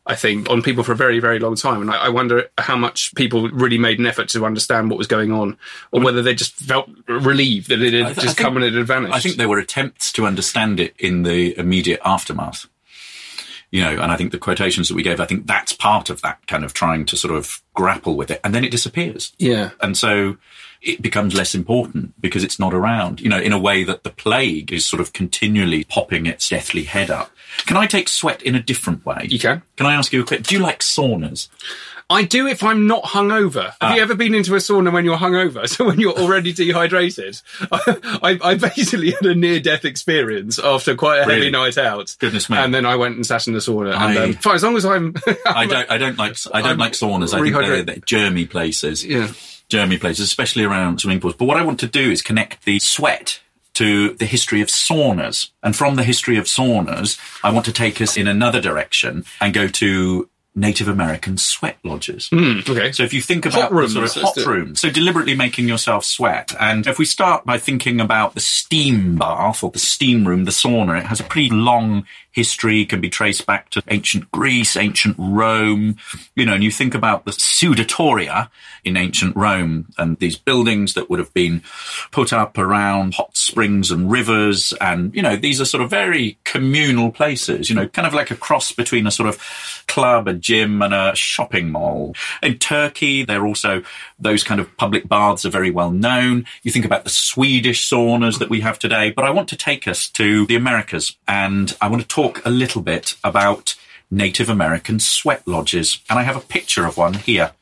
I 0.06 0.14
think, 0.14 0.50
on 0.50 0.60
people 0.60 0.84
for 0.84 0.92
a 0.92 0.96
very, 0.96 1.18
very 1.18 1.38
long 1.38 1.56
time. 1.56 1.80
And 1.80 1.90
I, 1.90 1.96
I 1.96 2.08
wonder 2.10 2.50
how 2.58 2.76
much 2.76 3.14
people 3.14 3.48
really 3.48 3.78
made 3.78 3.98
an 3.98 4.06
effort 4.06 4.28
to 4.30 4.44
understand 4.44 4.90
what 4.90 4.98
was 4.98 5.06
going 5.06 5.32
on, 5.32 5.56
or 5.92 6.02
whether 6.02 6.20
they 6.20 6.34
just 6.34 6.54
felt 6.54 6.90
relieved 7.08 7.70
that 7.70 7.80
it 7.80 7.94
had 7.94 8.14
th- 8.14 8.18
just 8.18 8.36
think- 8.36 8.46
come 8.46 8.56
and 8.56 8.66
it 8.66 8.74
had 8.74 8.86
vanished. 8.86 9.14
I 9.14 9.20
think 9.20 9.36
there 9.36 9.48
were 9.48 9.58
attempts 9.58 10.12
to 10.12 10.26
understand 10.26 10.78
it 10.78 10.94
in 10.98 11.22
the 11.22 11.58
immediate 11.58 12.00
aftermath. 12.04 12.66
You 13.70 13.82
know, 13.82 13.90
and 13.90 14.12
I 14.12 14.16
think 14.16 14.30
the 14.30 14.38
quotations 14.38 14.88
that 14.88 14.94
we 14.94 15.02
gave, 15.02 15.18
I 15.18 15.26
think 15.26 15.48
that's 15.48 15.72
part 15.72 16.08
of 16.08 16.20
that 16.22 16.46
kind 16.46 16.64
of 16.64 16.74
trying 16.74 17.06
to 17.06 17.16
sort 17.16 17.34
of 17.34 17.60
grapple 17.74 18.14
with 18.14 18.30
it. 18.30 18.40
And 18.44 18.54
then 18.54 18.62
it 18.62 18.70
disappears. 18.70 19.32
Yeah. 19.38 19.70
And 19.80 19.96
so 19.96 20.36
it 20.84 21.00
becomes 21.02 21.34
less 21.34 21.54
important 21.54 22.12
because 22.20 22.44
it's 22.44 22.58
not 22.58 22.74
around, 22.74 23.20
you 23.20 23.28
know, 23.28 23.38
in 23.40 23.52
a 23.52 23.58
way 23.58 23.84
that 23.84 24.04
the 24.04 24.10
plague 24.10 24.72
is 24.72 24.86
sort 24.86 25.00
of 25.00 25.12
continually 25.12 25.84
popping 25.84 26.26
its 26.26 26.48
deathly 26.48 26.84
head 26.84 27.10
up. 27.10 27.30
Can 27.66 27.76
I 27.76 27.86
take 27.86 28.08
sweat 28.08 28.42
in 28.42 28.54
a 28.54 28.62
different 28.62 29.04
way? 29.06 29.26
You 29.30 29.38
can. 29.38 29.62
Can 29.76 29.86
I 29.86 29.94
ask 29.94 30.12
you 30.12 30.22
a 30.22 30.24
quick, 30.26 30.42
do 30.42 30.54
you 30.54 30.60
like 30.60 30.80
saunas? 30.80 31.48
I 32.10 32.22
do 32.24 32.46
if 32.46 32.62
I'm 32.62 32.86
not 32.86 33.02
hungover. 33.02 33.64
Have 33.64 33.76
Ah. 33.80 33.94
you 33.94 34.02
ever 34.02 34.14
been 34.14 34.34
into 34.34 34.54
a 34.54 34.58
sauna 34.58 34.92
when 34.92 35.06
you're 35.06 35.16
hungover? 35.16 35.66
So 35.74 35.86
when 35.86 35.98
you're 35.98 36.12
already 36.18 36.52
dehydrated? 36.52 37.40
I, 37.72 38.38
I 38.42 38.54
basically 38.56 39.12
had 39.12 39.24
a 39.24 39.34
near-death 39.34 39.86
experience 39.86 40.58
after 40.58 40.94
quite 40.96 41.20
a 41.20 41.24
heavy 41.24 41.36
Really? 41.36 41.50
night 41.50 41.78
out. 41.78 42.14
Goodness 42.18 42.50
me. 42.50 42.58
And 42.58 42.74
then 42.74 42.84
I 42.84 42.96
went 42.96 43.16
and 43.16 43.24
sat 43.24 43.46
in 43.46 43.54
the 43.54 43.60
sauna. 43.60 43.94
And, 43.96 44.18
um, 44.18 44.32
fine, 44.34 44.54
as 44.56 44.62
long 44.62 44.76
as 44.76 44.84
I'm... 44.84 45.14
I 45.46 45.64
don't, 45.64 45.90
I 45.90 45.96
don't 45.96 46.18
like, 46.18 46.36
I 46.52 46.60
don't 46.60 46.72
I'm 46.72 46.78
like 46.78 46.92
saunas. 46.92 47.32
I 47.32 47.40
think 47.40 47.56
they're, 47.56 47.82
they're 47.82 47.96
germy 47.96 48.48
places. 48.50 49.02
Yeah. 49.02 49.32
Germy 49.74 50.00
places, 50.00 50.26
especially 50.26 50.64
around 50.64 51.00
swimming 51.00 51.20
pools. 51.20 51.34
But 51.34 51.46
what 51.46 51.56
I 51.56 51.64
want 51.64 51.80
to 51.80 51.86
do 51.86 52.10
is 52.10 52.22
connect 52.22 52.64
the 52.64 52.78
sweat 52.78 53.40
to 53.74 54.14
the 54.14 54.26
history 54.26 54.60
of 54.60 54.68
saunas. 54.68 55.50
And 55.62 55.74
from 55.74 55.96
the 55.96 56.04
history 56.04 56.36
of 56.36 56.44
saunas, 56.44 57.18
I 57.42 57.50
want 57.50 57.66
to 57.66 57.72
take 57.72 58.00
us 58.00 58.16
in 58.16 58.28
another 58.28 58.60
direction 58.60 59.24
and 59.40 59.52
go 59.52 59.66
to 59.68 60.28
Native 60.56 60.86
American 60.86 61.36
sweat 61.36 61.78
lodges. 61.82 62.28
okay. 62.32 62.92
So 62.92 63.02
if 63.02 63.12
you 63.12 63.20
think 63.20 63.44
about 63.44 63.62
Hot 63.62 63.72
rooms, 63.72 63.94
sort 63.94 64.16
of 64.16 64.22
hot 64.22 64.36
rooms, 64.46 64.80
so 64.80 64.88
deliberately 64.88 65.34
making 65.34 65.66
yourself 65.66 66.04
sweat. 66.04 66.54
And 66.60 66.86
if 66.86 66.96
we 66.96 67.04
start 67.04 67.44
by 67.44 67.58
thinking 67.58 68.00
about 68.00 68.34
the 68.34 68.40
steam 68.40 69.16
bath 69.16 69.64
or 69.64 69.72
the 69.72 69.80
steam 69.80 70.28
room, 70.28 70.44
the 70.44 70.52
sauna, 70.52 71.00
it 71.00 71.06
has 71.06 71.18
a 71.18 71.24
pretty 71.24 71.50
long 71.50 72.06
history, 72.34 72.84
can 72.84 73.00
be 73.00 73.08
traced 73.08 73.46
back 73.46 73.70
to 73.70 73.82
ancient 73.88 74.30
Greece, 74.32 74.76
ancient 74.76 75.14
Rome, 75.18 75.96
you 76.34 76.44
know, 76.44 76.54
and 76.54 76.64
you 76.64 76.70
think 76.70 76.94
about 76.94 77.24
the 77.24 77.30
sudatoria 77.30 78.50
in 78.84 78.96
ancient 78.96 79.34
Rome 79.36 79.86
and 79.96 80.18
these 80.18 80.36
buildings 80.36 80.94
that 80.94 81.08
would 81.08 81.18
have 81.18 81.32
been 81.32 81.62
put 82.10 82.32
up 82.32 82.58
around 82.58 83.14
hot 83.14 83.36
springs 83.36 83.90
and 83.90 84.10
rivers. 84.10 84.74
And, 84.80 85.14
you 85.14 85.22
know, 85.22 85.36
these 85.36 85.60
are 85.60 85.64
sort 85.64 85.82
of 85.82 85.90
very 85.90 86.36
communal 86.44 87.10
places, 87.10 87.70
you 87.70 87.76
know, 87.76 87.88
kind 87.88 88.06
of 88.06 88.12
like 88.12 88.30
a 88.30 88.36
cross 88.36 88.72
between 88.72 89.06
a 89.06 89.10
sort 89.10 89.28
of 89.28 89.84
club, 89.86 90.26
a 90.26 90.34
gym 90.34 90.82
and 90.82 90.92
a 90.92 91.14
shopping 91.14 91.70
mall. 91.70 92.14
In 92.42 92.58
Turkey, 92.58 93.24
they're 93.24 93.46
also, 93.46 93.82
those 94.18 94.42
kind 94.42 94.60
of 94.60 94.76
public 94.76 95.08
baths 95.08 95.46
are 95.46 95.50
very 95.50 95.70
well 95.70 95.92
known. 95.92 96.46
You 96.64 96.72
think 96.72 96.84
about 96.84 97.04
the 97.04 97.10
Swedish 97.10 97.88
saunas 97.88 98.38
that 98.40 98.50
we 98.50 98.60
have 98.60 98.78
today, 98.78 99.10
but 99.10 99.24
I 99.24 99.30
want 99.30 99.48
to 99.50 99.56
take 99.56 99.86
us 99.86 100.08
to 100.10 100.46
the 100.46 100.56
Americas 100.56 101.16
and 101.28 101.76
I 101.80 101.88
want 101.88 102.02
to 102.02 102.08
talk 102.08 102.23
a 102.44 102.50
little 102.50 102.82
bit 102.82 103.14
about 103.22 103.74
Native 104.10 104.48
American 104.48 104.98
sweat 105.00 105.46
lodges. 105.46 105.98
And 106.08 106.18
I 106.18 106.22
have 106.22 106.36
a 106.36 106.40
picture 106.40 106.86
of 106.86 106.96
one 106.96 107.14
here. 107.14 107.52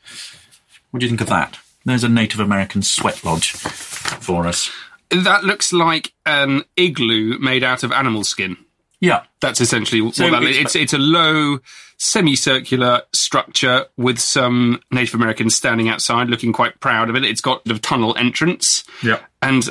What 0.90 1.00
do 1.00 1.06
you 1.06 1.10
think 1.10 1.20
of 1.20 1.28
that? 1.28 1.58
There's 1.84 2.04
a 2.04 2.08
Native 2.08 2.40
American 2.40 2.82
sweat 2.82 3.24
lodge 3.24 3.50
for 3.52 4.46
us. 4.46 4.70
That 5.10 5.44
looks 5.44 5.72
like 5.72 6.12
an 6.24 6.62
igloo 6.76 7.38
made 7.38 7.64
out 7.64 7.82
of 7.82 7.92
animal 7.92 8.24
skin. 8.24 8.56
Yeah. 9.00 9.24
That's 9.40 9.60
essentially 9.60 10.00
what 10.00 10.14
So 10.14 10.30
that 10.30 10.42
it's- 10.42 10.56
It's, 10.58 10.76
it's 10.76 10.92
a 10.92 10.98
low, 10.98 11.58
semicircular 11.98 13.02
structure 13.12 13.86
with 13.96 14.18
some 14.18 14.80
Native 14.90 15.14
Americans 15.14 15.56
standing 15.56 15.88
outside 15.88 16.28
looking 16.28 16.52
quite 16.52 16.78
proud 16.80 17.08
of 17.10 17.16
it. 17.16 17.24
It's 17.24 17.40
got 17.40 17.64
the 17.64 17.78
tunnel 17.78 18.14
entrance. 18.16 18.84
Yeah. 19.02 19.18
And 19.40 19.68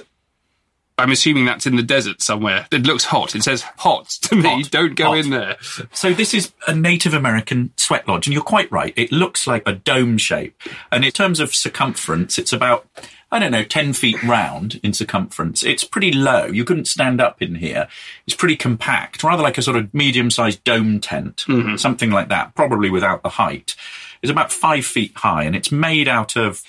I'm 0.97 1.11
assuming 1.11 1.45
that's 1.45 1.65
in 1.65 1.75
the 1.75 1.83
desert 1.83 2.21
somewhere. 2.21 2.67
It 2.71 2.85
looks 2.85 3.05
hot. 3.05 3.35
It 3.35 3.43
says 3.43 3.63
hot 3.77 4.09
to 4.23 4.35
me. 4.35 4.43
Hot. 4.43 4.71
Don't 4.71 4.95
go 4.95 5.05
Hot. 5.05 5.17
in 5.17 5.29
there. 5.29 5.57
So 5.93 6.13
this 6.13 6.33
is 6.33 6.53
a 6.67 6.75
Native 6.75 7.13
American 7.13 7.71
sweat 7.77 8.07
lodge, 8.07 8.27
and 8.27 8.33
you're 8.33 8.43
quite 8.43 8.71
right. 8.71 8.93
It 8.95 9.11
looks 9.11 9.47
like 9.47 9.63
a 9.65 9.73
dome 9.73 10.17
shape, 10.17 10.61
and 10.91 11.03
in 11.03 11.11
terms 11.11 11.39
of 11.39 11.55
circumference, 11.55 12.37
it's 12.37 12.53
about 12.53 12.87
I 13.33 13.39
don't 13.39 13.51
know, 13.51 13.63
ten 13.63 13.93
feet 13.93 14.21
round 14.23 14.79
in 14.83 14.93
circumference. 14.93 15.63
It's 15.63 15.85
pretty 15.85 16.11
low. 16.11 16.47
You 16.47 16.65
couldn't 16.65 16.87
stand 16.87 17.21
up 17.21 17.41
in 17.41 17.55
here. 17.55 17.87
It's 18.27 18.35
pretty 18.35 18.57
compact, 18.57 19.23
rather 19.23 19.41
like 19.41 19.57
a 19.57 19.61
sort 19.61 19.77
of 19.77 19.93
medium-sized 19.93 20.63
dome 20.65 20.99
tent, 20.99 21.45
mm-hmm. 21.47 21.77
something 21.77 22.11
like 22.11 22.27
that. 22.27 22.55
Probably 22.55 22.89
without 22.89 23.23
the 23.23 23.29
height. 23.29 23.75
It's 24.21 24.31
about 24.31 24.51
five 24.51 24.85
feet 24.85 25.13
high, 25.15 25.43
and 25.43 25.55
it's 25.55 25.71
made 25.71 26.09
out 26.09 26.35
of 26.35 26.61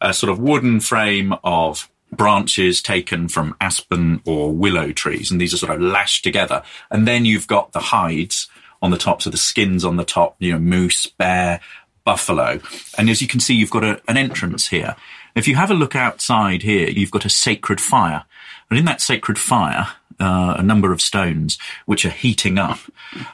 a 0.00 0.12
sort 0.12 0.30
of 0.30 0.38
wooden 0.38 0.80
frame 0.80 1.34
of 1.42 1.88
branches 2.12 2.82
taken 2.82 3.28
from 3.28 3.56
aspen 3.60 4.20
or 4.26 4.52
willow 4.52 4.92
trees, 4.92 5.30
and 5.30 5.40
these 5.40 5.54
are 5.54 5.58
sort 5.58 5.74
of 5.74 5.80
lashed 5.80 6.24
together. 6.24 6.62
And 6.90 7.06
then 7.06 7.24
you've 7.24 7.46
got 7.46 7.72
the 7.72 7.80
hides 7.80 8.48
on 8.82 8.90
the 8.90 8.98
top, 8.98 9.22
so 9.22 9.30
the 9.30 9.36
skins 9.36 9.84
on 9.84 9.96
the 9.96 10.04
top, 10.04 10.36
you 10.38 10.52
know, 10.52 10.58
moose, 10.58 11.06
bear, 11.06 11.60
buffalo. 12.04 12.60
And 12.96 13.10
as 13.10 13.20
you 13.20 13.28
can 13.28 13.40
see, 13.40 13.54
you've 13.54 13.70
got 13.70 13.84
a, 13.84 14.00
an 14.08 14.16
entrance 14.16 14.68
here. 14.68 14.96
If 15.34 15.46
you 15.46 15.54
have 15.56 15.70
a 15.70 15.74
look 15.74 15.94
outside 15.94 16.62
here, 16.62 16.88
you've 16.88 17.10
got 17.10 17.24
a 17.24 17.30
sacred 17.30 17.80
fire. 17.80 18.24
And 18.68 18.78
in 18.78 18.84
that 18.86 19.00
sacred 19.00 19.38
fire, 19.38 19.88
uh, 20.18 20.54
a 20.58 20.62
number 20.62 20.92
of 20.92 21.00
stones 21.00 21.58
which 21.86 22.04
are 22.04 22.10
heating 22.10 22.58
up. 22.58 22.78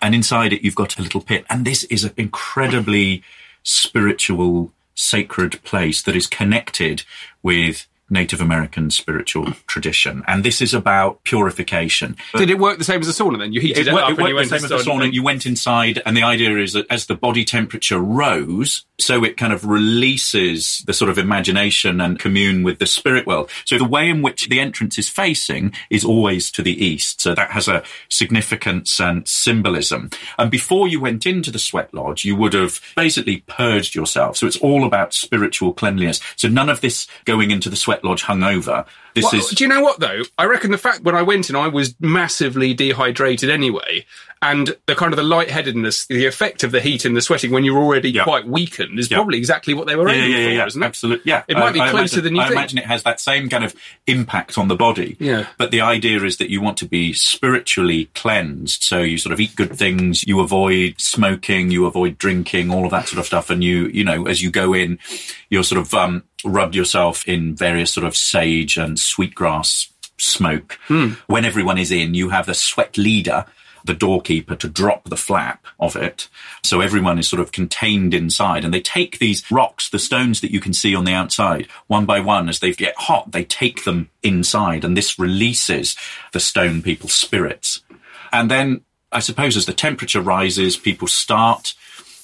And 0.02 0.14
inside 0.14 0.52
it, 0.52 0.62
you've 0.62 0.74
got 0.74 0.98
a 0.98 1.02
little 1.02 1.20
pit. 1.20 1.44
And 1.48 1.64
this 1.64 1.84
is 1.84 2.04
an 2.04 2.12
incredibly 2.16 3.22
spiritual, 3.62 4.72
sacred 4.94 5.62
place 5.64 6.02
that 6.02 6.16
is 6.16 6.26
connected 6.26 7.02
with 7.42 7.86
Native 8.08 8.40
American 8.40 8.90
spiritual 8.90 9.52
tradition. 9.66 10.22
And 10.26 10.44
this 10.44 10.62
is 10.62 10.74
about 10.74 11.22
purification. 11.24 12.16
Did 12.36 12.50
it 12.50 12.58
work 12.58 12.78
the 12.78 12.84
same 12.84 13.00
as 13.00 13.08
a 13.08 13.22
sauna 13.22 13.38
then? 13.38 13.52
You 13.52 13.60
heated 13.60 13.88
it, 13.88 13.92
wo- 13.92 14.00
up 14.00 14.10
it 14.10 14.18
and 14.18 14.28
you 14.28 14.34
went 14.36 14.50
the 14.50 14.58
same 14.58 14.64
as 14.64 14.70
a 14.70 14.76
and 14.76 14.84
sauna. 14.84 15.12
You 15.12 15.22
went 15.22 15.46
inside, 15.46 16.02
and 16.06 16.16
the 16.16 16.22
idea 16.22 16.56
is 16.58 16.72
that 16.74 16.86
as 16.90 17.06
the 17.06 17.14
body 17.14 17.44
temperature 17.44 17.98
rose, 17.98 18.84
so 18.98 19.24
it 19.24 19.36
kind 19.36 19.52
of 19.52 19.64
releases 19.64 20.82
the 20.86 20.92
sort 20.92 21.10
of 21.10 21.18
imagination 21.18 22.00
and 22.00 22.18
commune 22.18 22.62
with 22.62 22.78
the 22.78 22.86
spirit 22.86 23.26
world. 23.26 23.50
So 23.64 23.76
the 23.76 23.84
way 23.84 24.08
in 24.08 24.22
which 24.22 24.48
the 24.48 24.60
entrance 24.60 24.98
is 24.98 25.08
facing 25.08 25.72
is 25.90 26.04
always 26.04 26.50
to 26.52 26.62
the 26.62 26.84
east. 26.84 27.20
So 27.20 27.34
that 27.34 27.50
has 27.50 27.68
a 27.68 27.82
significance 28.08 29.00
and 29.00 29.26
symbolism. 29.28 30.10
And 30.38 30.50
before 30.50 30.88
you 30.88 31.00
went 31.00 31.26
into 31.26 31.50
the 31.50 31.58
sweat 31.58 31.92
lodge, 31.92 32.24
you 32.24 32.36
would 32.36 32.54
have 32.54 32.80
basically 32.96 33.38
purged 33.46 33.94
yourself. 33.94 34.36
So 34.36 34.46
it's 34.46 34.56
all 34.56 34.84
about 34.84 35.12
spiritual 35.12 35.72
cleanliness. 35.72 36.20
So 36.36 36.48
none 36.48 36.68
of 36.68 36.80
this 36.80 37.06
going 37.24 37.50
into 37.50 37.68
the 37.68 37.76
sweat 37.76 37.95
lodge 38.02 38.24
hungover. 38.24 38.86
This 39.16 39.24
Well, 39.24 39.34
is 39.36 39.48
Do 39.48 39.64
you 39.64 39.68
know 39.68 39.80
what 39.80 39.98
though? 39.98 40.22
I 40.36 40.44
reckon 40.44 40.70
the 40.72 40.78
fact 40.78 41.02
when 41.02 41.14
I 41.14 41.22
went 41.22 41.48
in, 41.48 41.56
I 41.56 41.68
was 41.68 41.94
massively 42.00 42.74
dehydrated 42.74 43.48
anyway, 43.48 44.04
and 44.42 44.76
the 44.84 44.94
kind 44.94 45.10
of 45.10 45.16
the 45.16 45.22
lightheadedness, 45.22 46.06
the 46.06 46.26
effect 46.26 46.62
of 46.62 46.70
the 46.70 46.80
heat 46.82 47.06
and 47.06 47.16
the 47.16 47.22
sweating 47.22 47.50
when 47.50 47.64
you're 47.64 47.78
already 47.78 48.10
Yeah. 48.10 48.24
quite 48.24 48.46
weakened 48.46 48.98
is 48.98 49.10
Yeah. 49.10 49.16
probably 49.16 49.38
exactly 49.38 49.72
what 49.72 49.86
they 49.86 49.96
were 49.96 50.06
yeah, 50.10 50.14
aiming 50.16 50.30
yeah, 50.32 50.36
yeah, 50.36 50.44
for, 50.44 50.50
yeah, 50.52 50.66
isn't 50.66 50.82
it? 50.82 50.86
absolutely. 50.86 51.30
Yeah, 51.30 51.42
It 51.48 51.56
might 51.56 51.72
be 51.72 51.80
I- 51.80 51.86
I 51.86 51.90
closer 51.90 52.16
imagine- 52.20 52.24
than 52.24 52.34
you 52.36 52.40
I 52.42 52.44
think. 52.44 52.52
imagine 52.58 52.78
it 52.78 52.84
has 52.84 53.02
that 53.04 53.20
same 53.22 53.48
kind 53.48 53.64
of 53.64 53.74
impact 54.06 54.58
on 54.58 54.68
the 54.68 54.76
body. 54.76 55.16
Yeah. 55.18 55.46
But 55.56 55.70
the 55.70 55.80
idea 55.80 56.22
is 56.22 56.36
that 56.36 56.50
you 56.50 56.60
want 56.60 56.76
to 56.76 56.84
be 56.86 57.14
spiritually 57.14 58.10
cleansed. 58.14 58.82
So 58.82 59.00
you 59.00 59.16
sort 59.16 59.32
of 59.32 59.40
eat 59.40 59.56
good 59.56 59.74
things, 59.78 60.24
you 60.26 60.40
avoid 60.40 60.96
smoking, 60.98 61.70
you 61.70 61.86
avoid 61.86 62.18
drinking, 62.18 62.70
all 62.70 62.84
of 62.84 62.90
that 62.90 63.08
sort 63.08 63.18
of 63.20 63.24
stuff. 63.26 63.48
And 63.48 63.64
you, 63.64 63.86
you 63.94 64.04
know, 64.04 64.26
as 64.26 64.42
you 64.42 64.50
go 64.50 64.74
in, 64.74 64.98
you're 65.48 65.64
sort 65.64 65.80
of, 65.80 65.94
um, 65.94 66.22
rubbed 66.44 66.74
yourself 66.76 67.26
in 67.26 67.56
various 67.56 67.92
sort 67.92 68.06
of 68.06 68.14
sage 68.16 68.76
and 68.76 68.98
sweetgrass 69.06 69.92
smoke. 70.18 70.78
Hmm. 70.88 71.12
When 71.26 71.44
everyone 71.44 71.78
is 71.78 71.92
in, 71.92 72.14
you 72.14 72.30
have 72.30 72.46
the 72.46 72.54
sweat 72.54 72.96
leader, 72.96 73.46
the 73.84 73.94
doorkeeper 73.94 74.56
to 74.56 74.68
drop 74.68 75.08
the 75.08 75.16
flap 75.16 75.64
of 75.78 75.96
it. 75.96 76.28
So 76.64 76.80
everyone 76.80 77.18
is 77.18 77.28
sort 77.28 77.40
of 77.40 77.52
contained 77.52 78.14
inside 78.14 78.64
and 78.64 78.74
they 78.74 78.80
take 78.80 79.18
these 79.18 79.48
rocks, 79.50 79.88
the 79.88 79.98
stones 79.98 80.40
that 80.40 80.50
you 80.50 80.60
can 80.60 80.72
see 80.72 80.94
on 80.94 81.04
the 81.04 81.12
outside, 81.12 81.68
one 81.86 82.04
by 82.04 82.20
one 82.20 82.48
as 82.48 82.58
they 82.58 82.72
get 82.72 82.96
hot, 82.96 83.32
they 83.32 83.44
take 83.44 83.84
them 83.84 84.10
inside 84.22 84.84
and 84.84 84.96
this 84.96 85.18
releases 85.18 85.96
the 86.32 86.40
stone 86.40 86.82
people's 86.82 87.14
spirits. 87.14 87.82
And 88.32 88.50
then 88.50 88.82
I 89.12 89.20
suppose 89.20 89.56
as 89.56 89.66
the 89.66 89.72
temperature 89.72 90.20
rises, 90.20 90.76
people 90.76 91.08
start, 91.08 91.74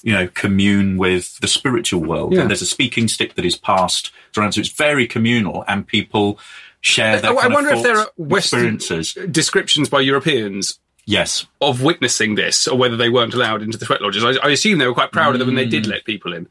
you 0.03 0.13
know, 0.13 0.27
commune 0.27 0.97
with 0.97 1.39
the 1.39 1.49
spiritual 1.49 2.03
world. 2.03 2.35
Yeah. 2.35 2.41
And 2.41 2.51
there's 2.51 2.63
a 2.63 2.67
speaking 2.67 3.07
stick 3.07 3.35
that 3.35 3.45
is 3.45 3.57
passed 3.57 4.11
around. 4.37 4.53
So 4.53 4.61
it's 4.61 4.71
very 4.71 5.07
communal 5.07 5.65
and 5.69 5.87
people 5.87 6.41
share 6.83 7.19
their 7.21 7.31
I- 7.33 7.45
I 7.45 7.49
wonder 7.49 7.71
if 7.73 7.83
there 7.83 7.97
are 7.99 8.11
Western 8.19 8.75
experiences. 8.77 9.17
descriptions 9.33 9.89
by 9.89 10.01
Europeans 10.01 10.79
Yes. 11.07 11.47
of 11.61 11.81
witnessing 11.83 12.35
this, 12.35 12.69
or 12.69 12.77
whether 12.77 12.97
they 12.97 13.09
weren't 13.09 13.33
allowed 13.35 13.63
into 13.63 13.79
the 13.79 13.87
sweat 13.87 14.03
lodges. 14.03 14.23
I, 14.25 14.33
I 14.47 14.51
assume 14.51 14.79
they 14.79 14.87
were 14.87 14.95
quite 14.95 15.11
proud 15.13 15.35
of 15.35 15.39
them 15.41 15.49
and 15.49 15.57
they 15.57 15.65
did 15.67 15.87
let 15.87 16.05
people 16.05 16.33
in. 16.35 16.47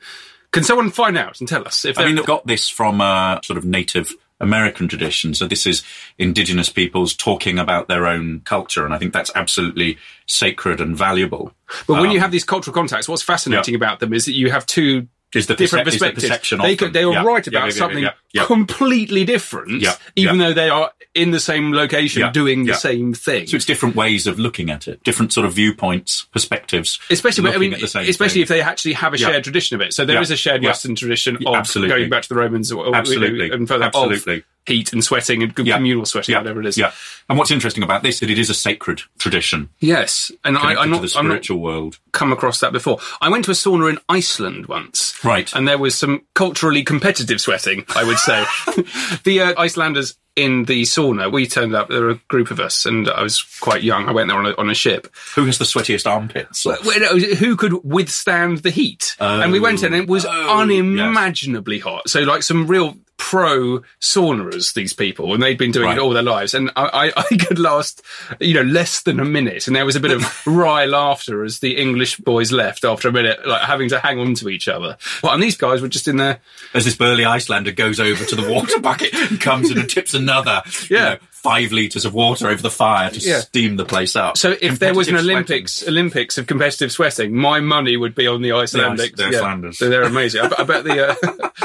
Can 0.52 0.64
someone 0.64 0.90
find 0.92 1.18
out 1.18 1.40
and 1.40 1.48
tell 1.48 1.66
us 1.66 1.86
if 1.86 1.96
Mm. 1.96 2.02
I 2.02 2.14
they're 2.14 2.24
got 2.24 2.48
this 2.48 2.68
from 2.68 3.00
a 3.00 3.40
sort 3.44 3.58
of 3.58 3.64
Native 3.64 4.14
American 4.42 4.88
tradition. 4.88 5.36
So 5.36 5.46
this 5.48 5.68
is 5.68 5.84
indigenous 6.18 6.68
peoples 6.68 7.14
talking 7.14 7.60
about 7.60 7.88
their 7.88 8.08
own 8.08 8.42
culture. 8.44 8.84
And 8.86 8.92
I 8.94 8.98
think 8.98 9.14
that's 9.14 9.30
absolutely 9.36 10.00
sacred 10.26 10.82
and 10.82 10.98
valuable. 10.98 11.54
But 11.86 11.94
when 12.00 12.08
Um, 12.08 12.12
you 12.12 12.20
have 12.22 12.32
these 12.32 12.44
cultural 12.44 12.74
contacts, 12.74 13.08
what's 13.08 13.22
fascinating 13.22 13.76
yeah. 13.76 13.78
about 13.78 14.00
them 14.00 14.14
is 14.14 14.26
that 14.26 14.34
you 14.34 14.50
have 14.50 14.66
two 14.66 15.08
Is 15.34 15.48
the 15.48 15.56
different 15.56 15.88
percep- 15.88 15.94
is 15.94 16.00
the 16.00 16.12
perception 16.12 16.60
they 16.60 16.76
could, 16.76 16.92
they 16.94 17.06
were 17.06 17.14
Yeah. 17.14 17.24
right 17.24 17.46
about 17.48 17.60
yeah, 17.60 17.66
yeah, 17.66 17.72
something 17.72 18.08
completely 18.48 19.24
different, 19.24 19.86
even 20.16 20.38
though 20.38 20.54
they 20.54 20.70
are 20.70 20.92
in 21.14 21.32
the 21.32 21.40
same 21.40 21.74
location 21.74 22.32
doing 22.32 22.66
the 22.66 22.74
same 22.74 23.14
thing. 23.14 23.48
So 23.48 23.56
it's 23.58 23.66
different 23.66 23.96
ways 23.96 24.28
of 24.28 24.40
looking 24.40 24.70
at 24.70 24.88
it, 24.88 25.04
different 25.04 25.34
sort 25.34 25.46
of 25.46 25.54
viewpoints, 25.54 26.26
perspectives. 26.32 27.00
Especially, 27.10 27.44
when- 27.46 27.54
I 27.54 27.58
mean, 27.58 27.74
at 27.74 27.80
the 27.82 27.88
same 27.88 28.08
especially 28.10 28.36
thing. 28.36 28.42
if 28.44 28.48
they 28.50 28.62
actually 28.62 28.94
have 28.94 29.14
a 29.14 29.18
shared 29.18 29.44
tradition 29.44 29.76
of 29.76 29.82
it. 29.82 29.94
So 29.94 30.06
there 30.06 30.22
is 30.22 30.32
a 30.32 30.38
shared. 30.38 30.64
Western 30.64 30.96
tradition 30.96 31.38
of 31.46 31.56
absolutely. 31.56 31.96
going 31.98 32.10
back 32.10 32.24
to 32.24 32.30
the 32.30 32.36
Romans, 32.36 32.72
or, 32.72 32.86
or, 32.86 32.96
Absolutely. 32.96 33.50
and 33.52 33.68
further 33.68 33.86
Absolutely. 33.86 34.44
Heat 34.68 34.94
and 34.94 35.04
sweating 35.04 35.42
and 35.44 35.54
Yeah. 35.58 35.76
communal 35.78 36.06
sweating, 36.06 36.34
yeah. 36.34 36.40
whatever 36.40 36.60
it 36.60 36.66
is. 36.68 36.78
Yeah. 36.78 36.92
And 37.30 37.38
what's 37.38 37.52
interesting 37.52 37.84
about 37.84 38.04
this 38.04 38.16
is 38.16 38.20
that 38.22 38.30
it 38.30 38.38
is 38.40 38.50
a 38.50 38.54
sacred 38.54 39.02
tradition 39.18 39.70
Yes, 39.80 40.32
and 40.44 40.58
I, 40.58 40.76
I'm 40.76 40.90
to 40.90 41.00
not, 41.00 41.02
the 41.02 41.14
I'm 41.18 41.28
not 41.28 41.50
world. 41.50 41.98
come 42.12 42.32
across 42.32 42.60
that 42.60 42.72
before. 42.72 43.00
I 43.22 43.30
went 43.30 43.46
to 43.46 43.52
a 43.52 43.56
sauna 43.56 43.90
in 43.90 43.98
Iceland 44.10 44.68
once. 44.68 45.18
Right. 45.24 45.52
And 45.56 45.68
there 45.68 45.78
was 45.78 45.96
some 45.96 46.22
culturally 46.36 46.84
competitive 46.84 47.40
sweating, 47.42 47.86
I 47.96 48.04
would 48.04 48.18
say. 48.18 48.44
the 49.24 49.42
uh, 49.42 49.54
Icelanders 49.62 50.18
in 50.36 50.64
the 50.66 50.84
sauna, 50.84 51.32
we 51.32 51.46
turned 51.46 51.76
up, 51.76 51.90
there 51.90 52.02
were 52.02 52.10
a 52.12 52.22
group 52.30 52.52
of 52.52 52.60
us, 52.60 52.86
and 52.86 53.10
I 53.10 53.22
was 53.22 53.42
quite 53.60 53.84
young. 53.84 54.08
I 54.08 54.12
went 54.14 54.30
there 54.30 54.38
on 54.38 54.46
a, 54.46 54.56
on 54.58 54.70
a 54.70 54.74
ship. 54.74 55.14
Who 55.36 55.46
has 55.46 55.58
the 55.58 55.66
sweatiest 55.66 56.10
armpits? 56.10 56.66
Well, 56.66 56.78
Who 56.82 57.56
could 57.58 57.84
withstand 57.84 58.60
the 58.60 58.70
heat? 58.72 59.16
and 59.20 59.52
we 59.52 59.60
went 59.60 59.84
in, 59.84 59.94
and 59.94 60.04
it 60.04 60.10
was 60.10 60.26
Oh, 60.26 60.60
unimaginably 60.60 61.80
hot. 61.80 62.10
So, 62.10 62.22
like 62.22 62.44
some 62.44 62.68
real 62.68 62.96
pro 63.30 63.82
sauners, 64.00 64.74
these 64.74 64.94
people, 64.94 65.34
and 65.34 65.42
they'd 65.44 65.58
been 65.58 65.72
doing 65.72 65.86
Right. 65.86 65.98
it 65.98 66.02
all 66.02 66.10
their 66.10 66.24
lives. 66.24 66.54
And 66.56 66.72
I, 66.76 67.12
I, 67.16 67.24
I 67.30 67.38
could 67.38 67.60
last, 67.60 68.02
you 68.40 68.56
know, 68.56 68.64
less 68.64 69.04
than 69.04 69.20
a 69.20 69.26
minute. 69.26 69.68
And 69.68 69.76
there 69.76 69.86
was 69.86 69.96
a 69.96 70.00
bit 70.00 70.12
of 70.12 70.48
wry 70.48 70.86
laughter 70.86 71.44
as 71.44 71.60
the 71.60 71.78
English 71.78 72.18
boys 72.18 72.52
left 72.52 72.84
after 72.84 73.08
a 73.08 73.12
minute, 73.12 73.48
like 73.48 73.62
having 73.62 73.90
to 73.90 74.00
hang 74.00 74.20
on 74.20 74.34
to 74.36 74.50
each 74.50 74.68
other. 74.68 74.98
Well, 75.22 75.34
and 75.34 75.42
these 75.42 75.56
guys 75.56 75.82
were 75.82 75.88
just 75.88 76.08
in 76.08 76.18
there. 76.18 76.40
As 76.74 76.84
this 76.86 76.96
burly 76.96 77.24
Icelander 77.24 77.72
goes 77.72 78.00
over 78.00 78.26
to 78.26 78.36
the 78.36 78.52
water 78.52 78.80
bucket 78.80 79.14
and 79.14 79.40
comes 79.40 79.70
in 79.72 79.78
and 79.78 79.90
tips 79.90 80.14
another, 80.16 80.64
you 80.90 80.98
Yeah. 80.98 81.10
know, 81.10 81.18
five 81.32 81.72
litres 81.72 82.06
of 82.06 82.14
water 82.14 82.48
over 82.50 82.62
the 82.62 82.70
fire 82.70 83.10
to 83.10 83.20
Yeah. 83.20 83.40
steam 83.40 83.76
the 83.76 83.86
place 83.86 84.16
up. 84.16 84.38
So 84.38 84.56
if 84.62 84.78
there 84.80 84.94
was 84.94 85.08
an 85.08 85.16
Olympics 85.16 85.88
Olympics 85.88 86.38
of 86.38 86.46
competitive 86.48 86.92
sweating, 86.92 87.36
my 87.36 87.60
money 87.60 87.98
would 87.98 88.14
be 88.14 88.28
on 88.28 88.42
the 88.44 88.50
Icelandics. 88.50 89.16
the 89.16 89.26
Icelanders. 89.26 89.78
So 89.80 89.90
they're 89.90 90.04
amazing. 90.04 90.42
I, 90.42 90.48
bet- 90.50 90.60
I 90.60 90.64
bet 90.64 90.84
the, 90.84 91.08
uh, 91.10 91.16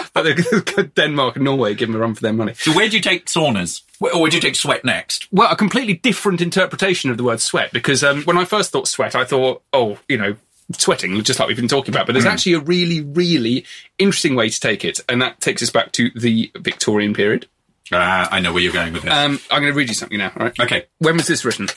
but 0.15 0.23
the 0.25 0.91
Denmark 0.97 1.37
and 1.37 1.45
Norway 1.47 1.75
give 1.75 1.89
them 1.89 1.97
a 1.97 1.99
run 1.99 2.15
for 2.15 2.21
their 2.21 2.33
money. 2.35 2.53
So 2.55 2.73
where 2.73 2.89
do 2.89 2.97
you 2.97 3.03
take 3.03 3.27
saunas? 3.27 3.81
Where- 3.99 4.13
Or 4.15 4.21
where 4.21 4.31
do 4.31 4.37
you 4.37 4.43
take 4.43 4.57
sweat 4.57 4.85
next? 4.85 5.27
Well, 5.33 5.51
a 5.51 5.57
completely 5.57 5.95
different 5.95 6.41
interpretation 6.43 7.11
of 7.11 7.17
the 7.17 7.25
word 7.25 7.41
sweat 7.41 7.73
because 7.73 8.05
um, 8.05 8.23
when 8.25 8.37
I 8.37 8.45
first 8.45 8.71
thought 8.73 8.87
sweat, 8.89 9.15
I 9.15 9.25
thought, 9.25 9.63
oh, 9.73 9.99
you 10.09 10.19
know, 10.19 10.37
sweating, 10.77 11.23
just 11.23 11.39
like 11.41 11.49
we've 11.49 11.57
been 11.57 11.69
talking 11.69 11.95
about. 11.95 12.07
But 12.07 12.13
there's 12.13 12.27
actually 12.27 12.55
a 12.55 12.61
really, 12.61 13.01
really 13.01 13.65
interesting 13.99 14.35
way 14.35 14.49
to 14.51 14.61
take 14.61 14.85
it, 14.85 15.01
and 15.09 15.23
that 15.23 15.41
takes 15.41 15.63
us 15.63 15.71
back 15.71 15.93
to 15.93 16.11
the 16.15 16.51
Victorian 16.57 17.15
period. 17.15 17.47
Ah, 17.93 18.29
I 18.33 18.41
know 18.41 18.53
where 18.53 18.63
you're 18.63 18.73
going 18.73 18.93
with 18.93 19.05
this. 19.05 19.13
Um, 19.13 19.39
I'm 19.51 19.63
going 19.63 19.73
to 19.73 19.77
read 19.79 19.89
you 19.89 19.95
something 19.95 20.19
now. 20.19 20.33
All 20.37 20.47
right. 20.47 20.59
okay. 20.61 20.87
When 20.99 21.17
was 21.17 21.29
this 21.29 21.45
written? 21.45 21.69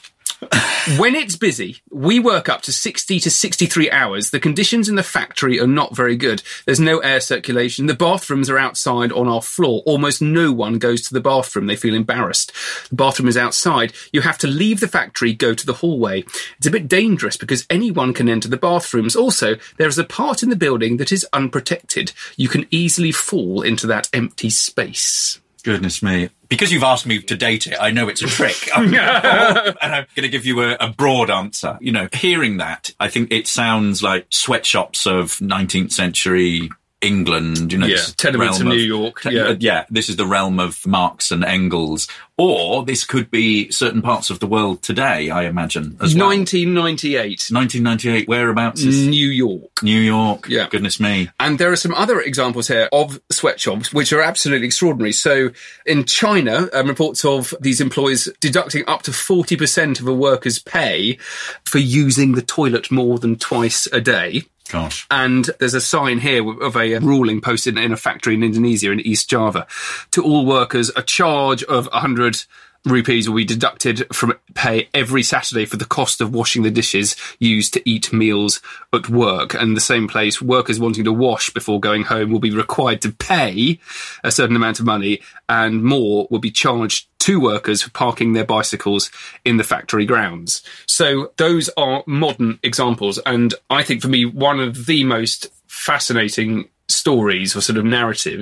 When 0.98 1.15
it's 1.15 1.36
busy, 1.36 1.77
we 1.91 2.19
work 2.19 2.48
up 2.48 2.62
to 2.62 2.72
60 2.72 3.19
to 3.19 3.29
63 3.29 3.91
hours. 3.91 4.29
The 4.29 4.39
conditions 4.39 4.88
in 4.88 4.96
the 4.96 5.03
factory 5.03 5.60
are 5.60 5.67
not 5.67 5.96
very 5.96 6.15
good. 6.15 6.41
There's 6.65 6.79
no 6.79 7.00
air 7.00 7.19
circulation. 7.19 7.88
The 7.88 7.93
bathrooms 7.93 8.50
are 8.50 8.58
outside 8.58 9.12
on 9.12 9.27
our 9.27 9.41
floor. 9.41 9.84
Almost 9.86 10.22
no 10.22 10.53
one 10.53 10.77
goes 10.77 11.01
to 11.01 11.13
the 11.13 11.19
bathroom. 11.19 11.67
They 11.67 11.75
feel 11.75 11.93
embarrassed. 11.93 12.53
The 12.89 12.96
bathroom 12.96 13.27
is 13.27 13.38
outside. 13.38 13.91
You 14.13 14.22
have 14.22 14.38
to 14.39 14.48
leave 14.48 14.79
the 14.79 14.88
factory, 14.88 15.34
go 15.34 15.53
to 15.53 15.65
the 15.65 15.74
hallway. 15.74 16.24
It's 16.58 16.67
a 16.67 16.72
bit 16.72 16.88
dangerous 16.88 17.36
because 17.36 17.65
anyone 17.69 18.13
can 18.13 18.29
enter 18.29 18.48
the 18.48 18.58
bathrooms. 18.58 19.15
Also, 19.15 19.58
there 19.77 19.88
is 19.88 19.98
a 19.98 20.05
part 20.05 20.41
in 20.41 20.50
the 20.50 20.55
building 20.55 20.98
that 20.98 21.12
is 21.12 21.27
unprotected. 21.34 22.13
You 22.38 22.48
can 22.48 22.65
easily 22.72 23.12
fall 23.12 23.62
into 23.62 23.88
that 23.88 24.10
empty 24.13 24.50
space. 24.50 25.41
Goodness 25.63 26.01
me. 26.01 26.30
Because 26.48 26.72
you've 26.72 26.84
asked 26.84 27.06
me 27.06 27.22
to 27.22 27.36
date 27.36 27.68
it, 27.68 27.78
I 27.80 27.92
know 27.92 28.08
it's 28.08 28.22
a 28.22 28.28
trick. 28.28 28.70
and 28.75 28.96
I'm 28.98 30.06
going 30.16 30.24
to 30.24 30.30
give 30.30 30.46
you 30.46 30.62
a, 30.62 30.75
a 30.80 30.89
broad 30.89 31.30
answer. 31.30 31.78
You 31.80 31.92
know, 31.92 32.08
hearing 32.13 32.58
that, 32.58 32.92
I 33.00 33.08
think 33.08 33.32
it 33.32 33.48
sounds 33.48 34.01
like 34.01 34.25
sweatshops 34.30 35.06
of 35.06 35.38
19th 35.38 35.92
century 35.92 36.70
England, 37.01 37.72
you 37.72 37.77
know, 37.79 37.86
Yeah, 37.88 37.96
this 37.96 38.13
tenements 38.15 38.60
of 38.60 38.68
New 38.68 38.75
York, 38.75 39.22
te- 39.22 39.32
yeah. 39.32 39.56
yeah, 39.60 39.86
this 39.89 40.10
is 40.10 40.18
the 40.18 40.25
realm 40.25 40.60
of 40.60 40.86
Marx 40.86 41.32
and 41.32 41.44
Engels. 41.46 42.08
Or 42.38 42.86
this 42.86 43.03
could 43.03 43.29
be 43.29 43.70
certain 43.70 44.01
parts 44.01 44.29
of 44.29 44.40
the 44.40 44.48
world 44.48 44.81
today, 44.81 45.29
I 45.29 45.44
imagine, 45.44 45.98
as 46.01 46.16
well. 46.16 46.27
1998, 46.27 47.48
1998, 47.51 48.27
whereabouts 48.29 48.81
is 48.81 49.05
New 49.07 49.27
York. 49.27 49.83
New 49.83 50.00
York? 50.00 50.48
Yeah. 50.48 50.68
Goodness 50.70 51.00
me. 51.01 51.29
And 51.40 51.59
there 51.59 51.72
are 51.72 51.75
some 51.75 51.94
other 51.94 52.22
examples 52.22 52.70
here 52.70 52.88
of 52.94 53.20
sweatshops 53.29 53.94
which 53.94 54.14
are 54.14 54.22
absolutely 54.22 54.68
extraordinary. 54.68 55.12
So 55.12 55.50
in 55.85 56.05
China, 56.05 56.70
um, 56.74 56.88
reports 56.88 57.25
of 57.25 57.53
these 57.59 57.81
employees 57.81 58.29
deducting 58.40 58.85
up 58.88 59.01
to 59.03 59.12
40% 59.12 60.00
of 60.00 60.07
a 60.07 60.14
worker's 60.14 60.59
pay 60.59 61.18
for 61.66 61.79
using 61.79 62.33
the 62.33 62.42
toilet 62.42 62.90
more 62.90 63.20
than 63.20 63.35
twice 63.35 63.85
a 63.92 64.00
day. 64.00 64.44
Gosh. 64.70 65.08
And 65.10 65.50
there's 65.60 65.74
a 65.74 65.82
sign 65.82 66.20
here 66.20 66.48
of 66.62 66.75
a 66.75 67.00
ruling 67.00 67.42
posted 67.42 67.77
in 67.77 67.92
a 67.92 67.98
factory 67.98 68.36
in 68.36 68.44
Indonesia 68.44 68.92
in 68.92 69.00
East 69.00 69.29
Java. 69.29 69.66
To 70.12 70.24
all 70.24 70.46
workers, 70.46 70.92
a 70.96 71.01
charge 71.01 71.64
of 71.64 71.88
100 71.88 72.46
rupees 72.85 73.27
will 73.27 73.37
be 73.37 73.46
deducted 73.46 74.05
from 74.13 74.33
pay 74.53 74.89
every 74.94 75.24
Saturday 75.24 75.65
for 75.65 75.77
the 75.77 75.85
cost 75.85 76.22
of 76.22 76.33
washing 76.33 76.63
the 76.63 76.72
dishes 76.72 77.15
used 77.39 77.74
to 77.74 77.89
eat 77.89 78.13
meals 78.13 78.61
at 78.94 79.09
work. 79.09 79.53
And 79.53 79.75
the 79.75 79.81
same 79.81 80.07
place, 80.07 80.42
workers 80.42 80.79
wanting 80.79 81.03
to 81.03 81.13
wash 81.13 81.50
before 81.50 81.79
going 81.79 82.03
home 82.03 82.31
will 82.31 82.39
be 82.39 82.55
required 82.55 83.01
to 83.01 83.11
pay 83.11 83.79
a 84.24 84.31
certain 84.31 84.55
amount 84.55 84.79
of 84.79 84.85
money 84.85 85.22
and 85.48 85.83
more 85.83 86.27
will 86.29 86.39
be 86.39 86.51
charged 86.51 87.07
to 87.20 87.39
workers 87.39 87.81
for 87.81 87.89
parking 87.92 88.33
their 88.33 88.46
bicycles 88.46 89.11
in 89.44 89.57
the 89.57 89.63
factory 89.63 90.05
grounds. 90.05 90.63
So 90.87 91.31
those 91.37 91.70
are 91.77 92.03
modern 92.07 92.59
examples. 92.63 93.20
And 93.25 93.53
I 93.70 93.83
think 93.83 94.01
for 94.01 94.07
me, 94.07 94.25
one 94.25 94.59
of 94.59 94.85
the 94.85 95.03
most 95.03 95.48
fascinating 95.68 96.70
stories 96.87 97.55
or 97.55 97.61
sort 97.61 97.77
of 97.77 97.85
narrative 97.85 98.42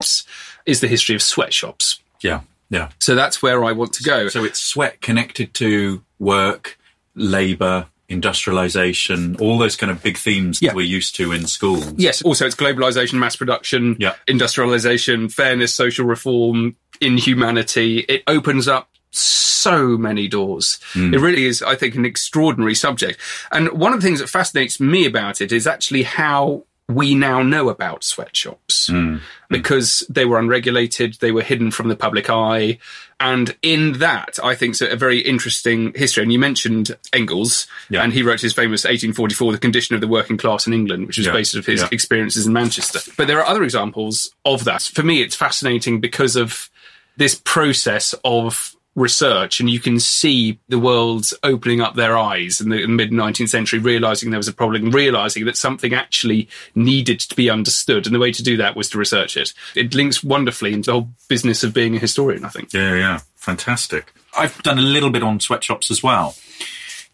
is 0.00 0.80
the 0.80 0.88
history 0.88 1.14
of 1.14 1.22
sweatshops. 1.22 2.00
Yeah. 2.20 2.40
Yeah. 2.70 2.90
So 2.98 3.14
that's 3.14 3.42
where 3.42 3.64
I 3.64 3.72
want 3.72 3.92
to 3.94 4.02
go. 4.02 4.28
So 4.28 4.44
it's 4.44 4.60
sweat 4.60 5.00
connected 5.00 5.54
to 5.54 6.02
work, 6.18 6.78
labour, 7.14 7.86
industrialization, 8.08 9.36
all 9.36 9.58
those 9.58 9.76
kind 9.76 9.90
of 9.90 10.02
big 10.02 10.16
themes 10.16 10.60
Yeah. 10.60 10.70
that 10.70 10.76
we're 10.76 10.86
used 10.86 11.16
to 11.16 11.32
in 11.32 11.46
schools. 11.46 11.92
Yes, 11.96 12.22
also 12.22 12.46
it's 12.46 12.54
globalization, 12.54 13.14
mass 13.14 13.36
production, 13.36 13.96
Yeah. 13.98 14.14
industrialization, 14.28 15.28
fairness, 15.28 15.74
social 15.74 16.06
reform, 16.06 16.76
inhumanity. 17.00 18.00
It 18.08 18.22
opens 18.26 18.68
up 18.68 18.90
so 19.10 19.96
many 19.96 20.28
doors. 20.28 20.78
Hmm. 20.92 21.14
It 21.14 21.20
really 21.20 21.46
is, 21.46 21.62
I 21.62 21.74
think, 21.74 21.94
an 21.94 22.04
extraordinary 22.04 22.74
subject. 22.74 23.18
And 23.50 23.70
one 23.72 23.92
of 23.92 24.00
the 24.00 24.06
things 24.06 24.20
that 24.20 24.28
fascinates 24.28 24.78
me 24.78 25.04
about 25.06 25.40
it 25.40 25.50
is 25.52 25.66
actually 25.66 26.02
how 26.04 26.64
we 26.88 27.16
now 27.16 27.42
know 27.42 27.68
about 27.68 28.04
sweatshops 28.04 28.86
hmm. 28.86 29.16
because 29.50 30.06
they 30.08 30.24
were 30.24 30.38
unregulated, 30.38 31.14
they 31.14 31.32
were 31.32 31.42
hidden 31.42 31.72
from 31.72 31.88
the 31.88 31.96
public 31.96 32.30
eye. 32.30 32.78
And 33.18 33.56
in 33.60 33.94
that, 33.94 34.38
I 34.42 34.54
think, 34.54 34.76
so 34.76 34.86
a 34.86 34.94
very 34.94 35.18
interesting 35.18 35.92
history. 35.94 36.22
And 36.22 36.32
you 36.32 36.38
mentioned 36.38 36.96
Engels, 37.12 37.66
Yeah. 37.88 38.02
and 38.02 38.12
he 38.12 38.22
wrote 38.22 38.40
his 38.40 38.52
famous 38.52 38.84
1844, 38.84 39.52
The 39.52 39.58
Condition 39.58 39.94
of 39.96 40.00
the 40.00 40.06
Working 40.06 40.36
Class 40.36 40.66
in 40.66 40.72
England, 40.72 41.08
which 41.08 41.16
was 41.18 41.26
Yeah. 41.26 41.32
based 41.32 41.56
on 41.56 41.62
his 41.62 41.80
Yeah. 41.80 41.88
experiences 41.90 42.46
in 42.46 42.52
Manchester. 42.52 43.00
But 43.16 43.26
there 43.26 43.40
are 43.40 43.46
other 43.46 43.64
examples 43.64 44.30
of 44.44 44.64
that. 44.64 44.82
For 44.82 45.02
me, 45.02 45.22
it's 45.22 45.34
fascinating 45.34 46.00
because 46.00 46.36
of 46.36 46.70
this 47.16 47.34
process 47.34 48.14
of 48.22 48.75
research 48.96 49.60
and 49.60 49.70
you 49.70 49.78
can 49.78 50.00
see 50.00 50.58
the 50.68 50.78
world's 50.78 51.32
opening 51.44 51.80
up 51.80 51.94
their 51.94 52.16
eyes 52.16 52.60
in 52.60 52.70
the 52.70 52.86
mid 52.86 53.10
19th 53.12 53.50
century 53.50 53.78
realizing 53.78 54.30
there 54.30 54.38
was 54.38 54.48
a 54.48 54.52
problem 54.52 54.90
realizing 54.90 55.44
that 55.44 55.56
something 55.56 55.92
actually 55.94 56.48
needed 56.74 57.20
to 57.20 57.36
be 57.36 57.48
understood 57.50 58.06
and 58.06 58.14
the 58.14 58.18
way 58.18 58.32
to 58.32 58.42
do 58.42 58.56
that 58.56 58.74
was 58.74 58.88
to 58.88 58.98
research 58.98 59.36
it 59.36 59.52
it 59.74 59.94
links 59.94 60.24
wonderfully 60.24 60.72
into 60.72 60.86
the 60.86 60.92
whole 60.92 61.08
business 61.28 61.62
of 61.62 61.74
being 61.74 61.94
a 61.94 61.98
historian 61.98 62.44
i 62.44 62.48
think 62.48 62.72
Yeah, 62.72 62.94
yeah. 62.94 63.18
Fantastic. 63.36 64.12
I've 64.36 64.60
done 64.64 64.78
a 64.78 64.82
little 64.82 65.10
bit 65.10 65.22
on 65.22 65.38
sweatshops 65.38 65.88
as 65.90 66.02
well. 66.02 66.34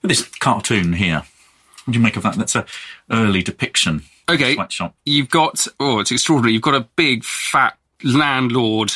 This 0.01 0.23
cartoon 0.41 0.95
here. 0.95 1.25
What 1.85 1.93
do 1.93 1.99
you 1.99 2.03
make 2.03 2.17
of 2.17 2.23
that? 2.23 2.37
That's 2.37 2.55
a 2.57 2.65
early 3.11 3.43
depiction. 3.43 3.97
of 4.29 4.35
Okay. 4.37 4.55
Sweatshop. 4.55 4.95
you've 5.05 5.29
got 5.29 5.67
oh 5.79 5.99
it's 6.01 6.11
extraordinary 6.11 6.53
you've 6.55 6.63
got 6.63 6.75
a 6.75 6.89
big 6.97 7.23
fat 7.25 7.77
landlord 8.03 8.93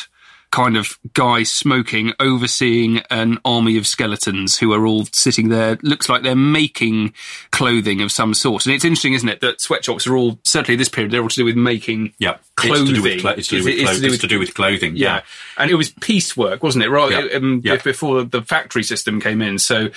kind 0.51 0.77
of 0.77 0.97
guy 1.13 1.43
smoking 1.43 2.13
overseeing 2.19 2.99
an 3.09 3.37
army 3.43 3.77
of 3.77 3.85
skeletons 3.85 4.57
who 4.57 4.71
are 4.73 4.85
all 4.87 5.05
sitting 5.11 5.49
there 5.49 5.77
looks 5.83 6.07
like 6.07 6.23
they're 6.23 6.35
making 6.35 7.13
clothing 7.51 8.01
of 8.01 8.11
some 8.11 8.33
sort 8.33 8.65
and 8.65 8.73
it's 8.73 8.85
interesting 8.85 9.13
isn't 9.13 9.27
it 9.29 9.41
that 9.41 9.59
sweatshops 9.59 10.07
are 10.07 10.15
all 10.15 10.39
certainly 10.43 10.75
this 10.77 10.87
period 10.89 11.11
they're 11.11 11.21
all 11.21 11.27
to 11.29 11.35
do 11.35 11.45
with 11.45 11.57
making 11.57 12.13
Yeah. 12.17 12.37
clothing 12.55 12.87
It's 12.87 12.89
to 12.89 12.95
do 12.95 13.03
with, 13.03 13.37
it's 13.37 13.47
to 13.49 13.57
do 13.59 13.63
with, 13.65 13.73
it's 13.73 13.83
clo- 13.83 13.93
to 13.93 13.99
do 14.01 14.07
it's 14.07 14.21
to 14.21 14.27
do 14.27 14.39
with 14.39 14.53
clothing. 14.53 14.95
yeah. 14.95 15.21
And 15.57 15.69
it 15.69 15.75
was 15.75 15.89
piecework, 15.89 16.63
wasn't 16.63 16.83
it? 16.85 16.89
Right. 16.89 17.11
Yeah. 17.11 17.37
Um, 17.37 17.61
Yeah. 17.63 17.75
Before 17.77 18.23
the 18.23 18.41
factory 18.41 18.83
system 18.83 19.19
came 19.19 19.41
in. 19.41 19.59
So 19.59 19.89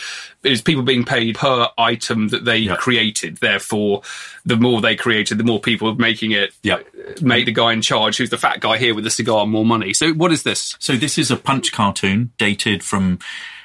it 0.43 0.51
was 0.51 0.63
people 0.63 0.83
being 0.83 1.05
paid 1.05 1.37
per 1.37 1.69
item 1.79 2.29
that 2.29 2.45
they 2.45 2.67
created. 2.67 3.37
Therefore, 3.39 4.03
the 4.47 4.57
more 4.57 4.81
they 4.81 4.97
created, 4.97 5.39
the 5.39 5.45
more 5.45 5.61
people 5.61 5.95
making 5.95 6.33
it 6.33 6.53
Yeah. 6.63 6.79
make 7.21 7.45
the 7.47 7.53
guy 7.53 7.73
in 7.73 7.83
charge, 7.83 8.17
who's 8.17 8.31
the 8.31 8.39
fat 8.39 8.61
guy 8.61 8.79
here 8.79 8.95
with 8.95 9.05
the 9.05 9.11
cigar, 9.11 9.47
more 9.47 9.65
money. 9.67 9.93
So 9.95 10.13
what 10.13 10.33
is 10.33 10.40
this? 10.43 10.77
So 10.79 10.97
this 10.97 11.19
is 11.19 11.31
a 11.31 11.37
punch 11.37 11.73
cartoon 11.73 12.33
dated 12.39 12.83
from 12.83 13.19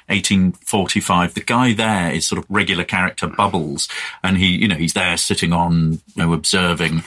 1845. 0.08 1.34
The 1.34 1.40
guy 1.40 1.72
there 1.72 2.12
is 2.12 2.26
sort 2.26 2.38
of 2.38 2.46
regular 2.48 2.84
character 2.84 3.26
Bubbles, 3.26 3.88
and 4.22 4.36
he, 4.36 4.46
you 4.46 4.68
know, 4.68 4.76
he's 4.76 4.94
there 4.94 5.16
sitting 5.16 5.52
on, 5.52 5.92
you 6.14 6.24
know, 6.24 6.32
observing 6.32 7.02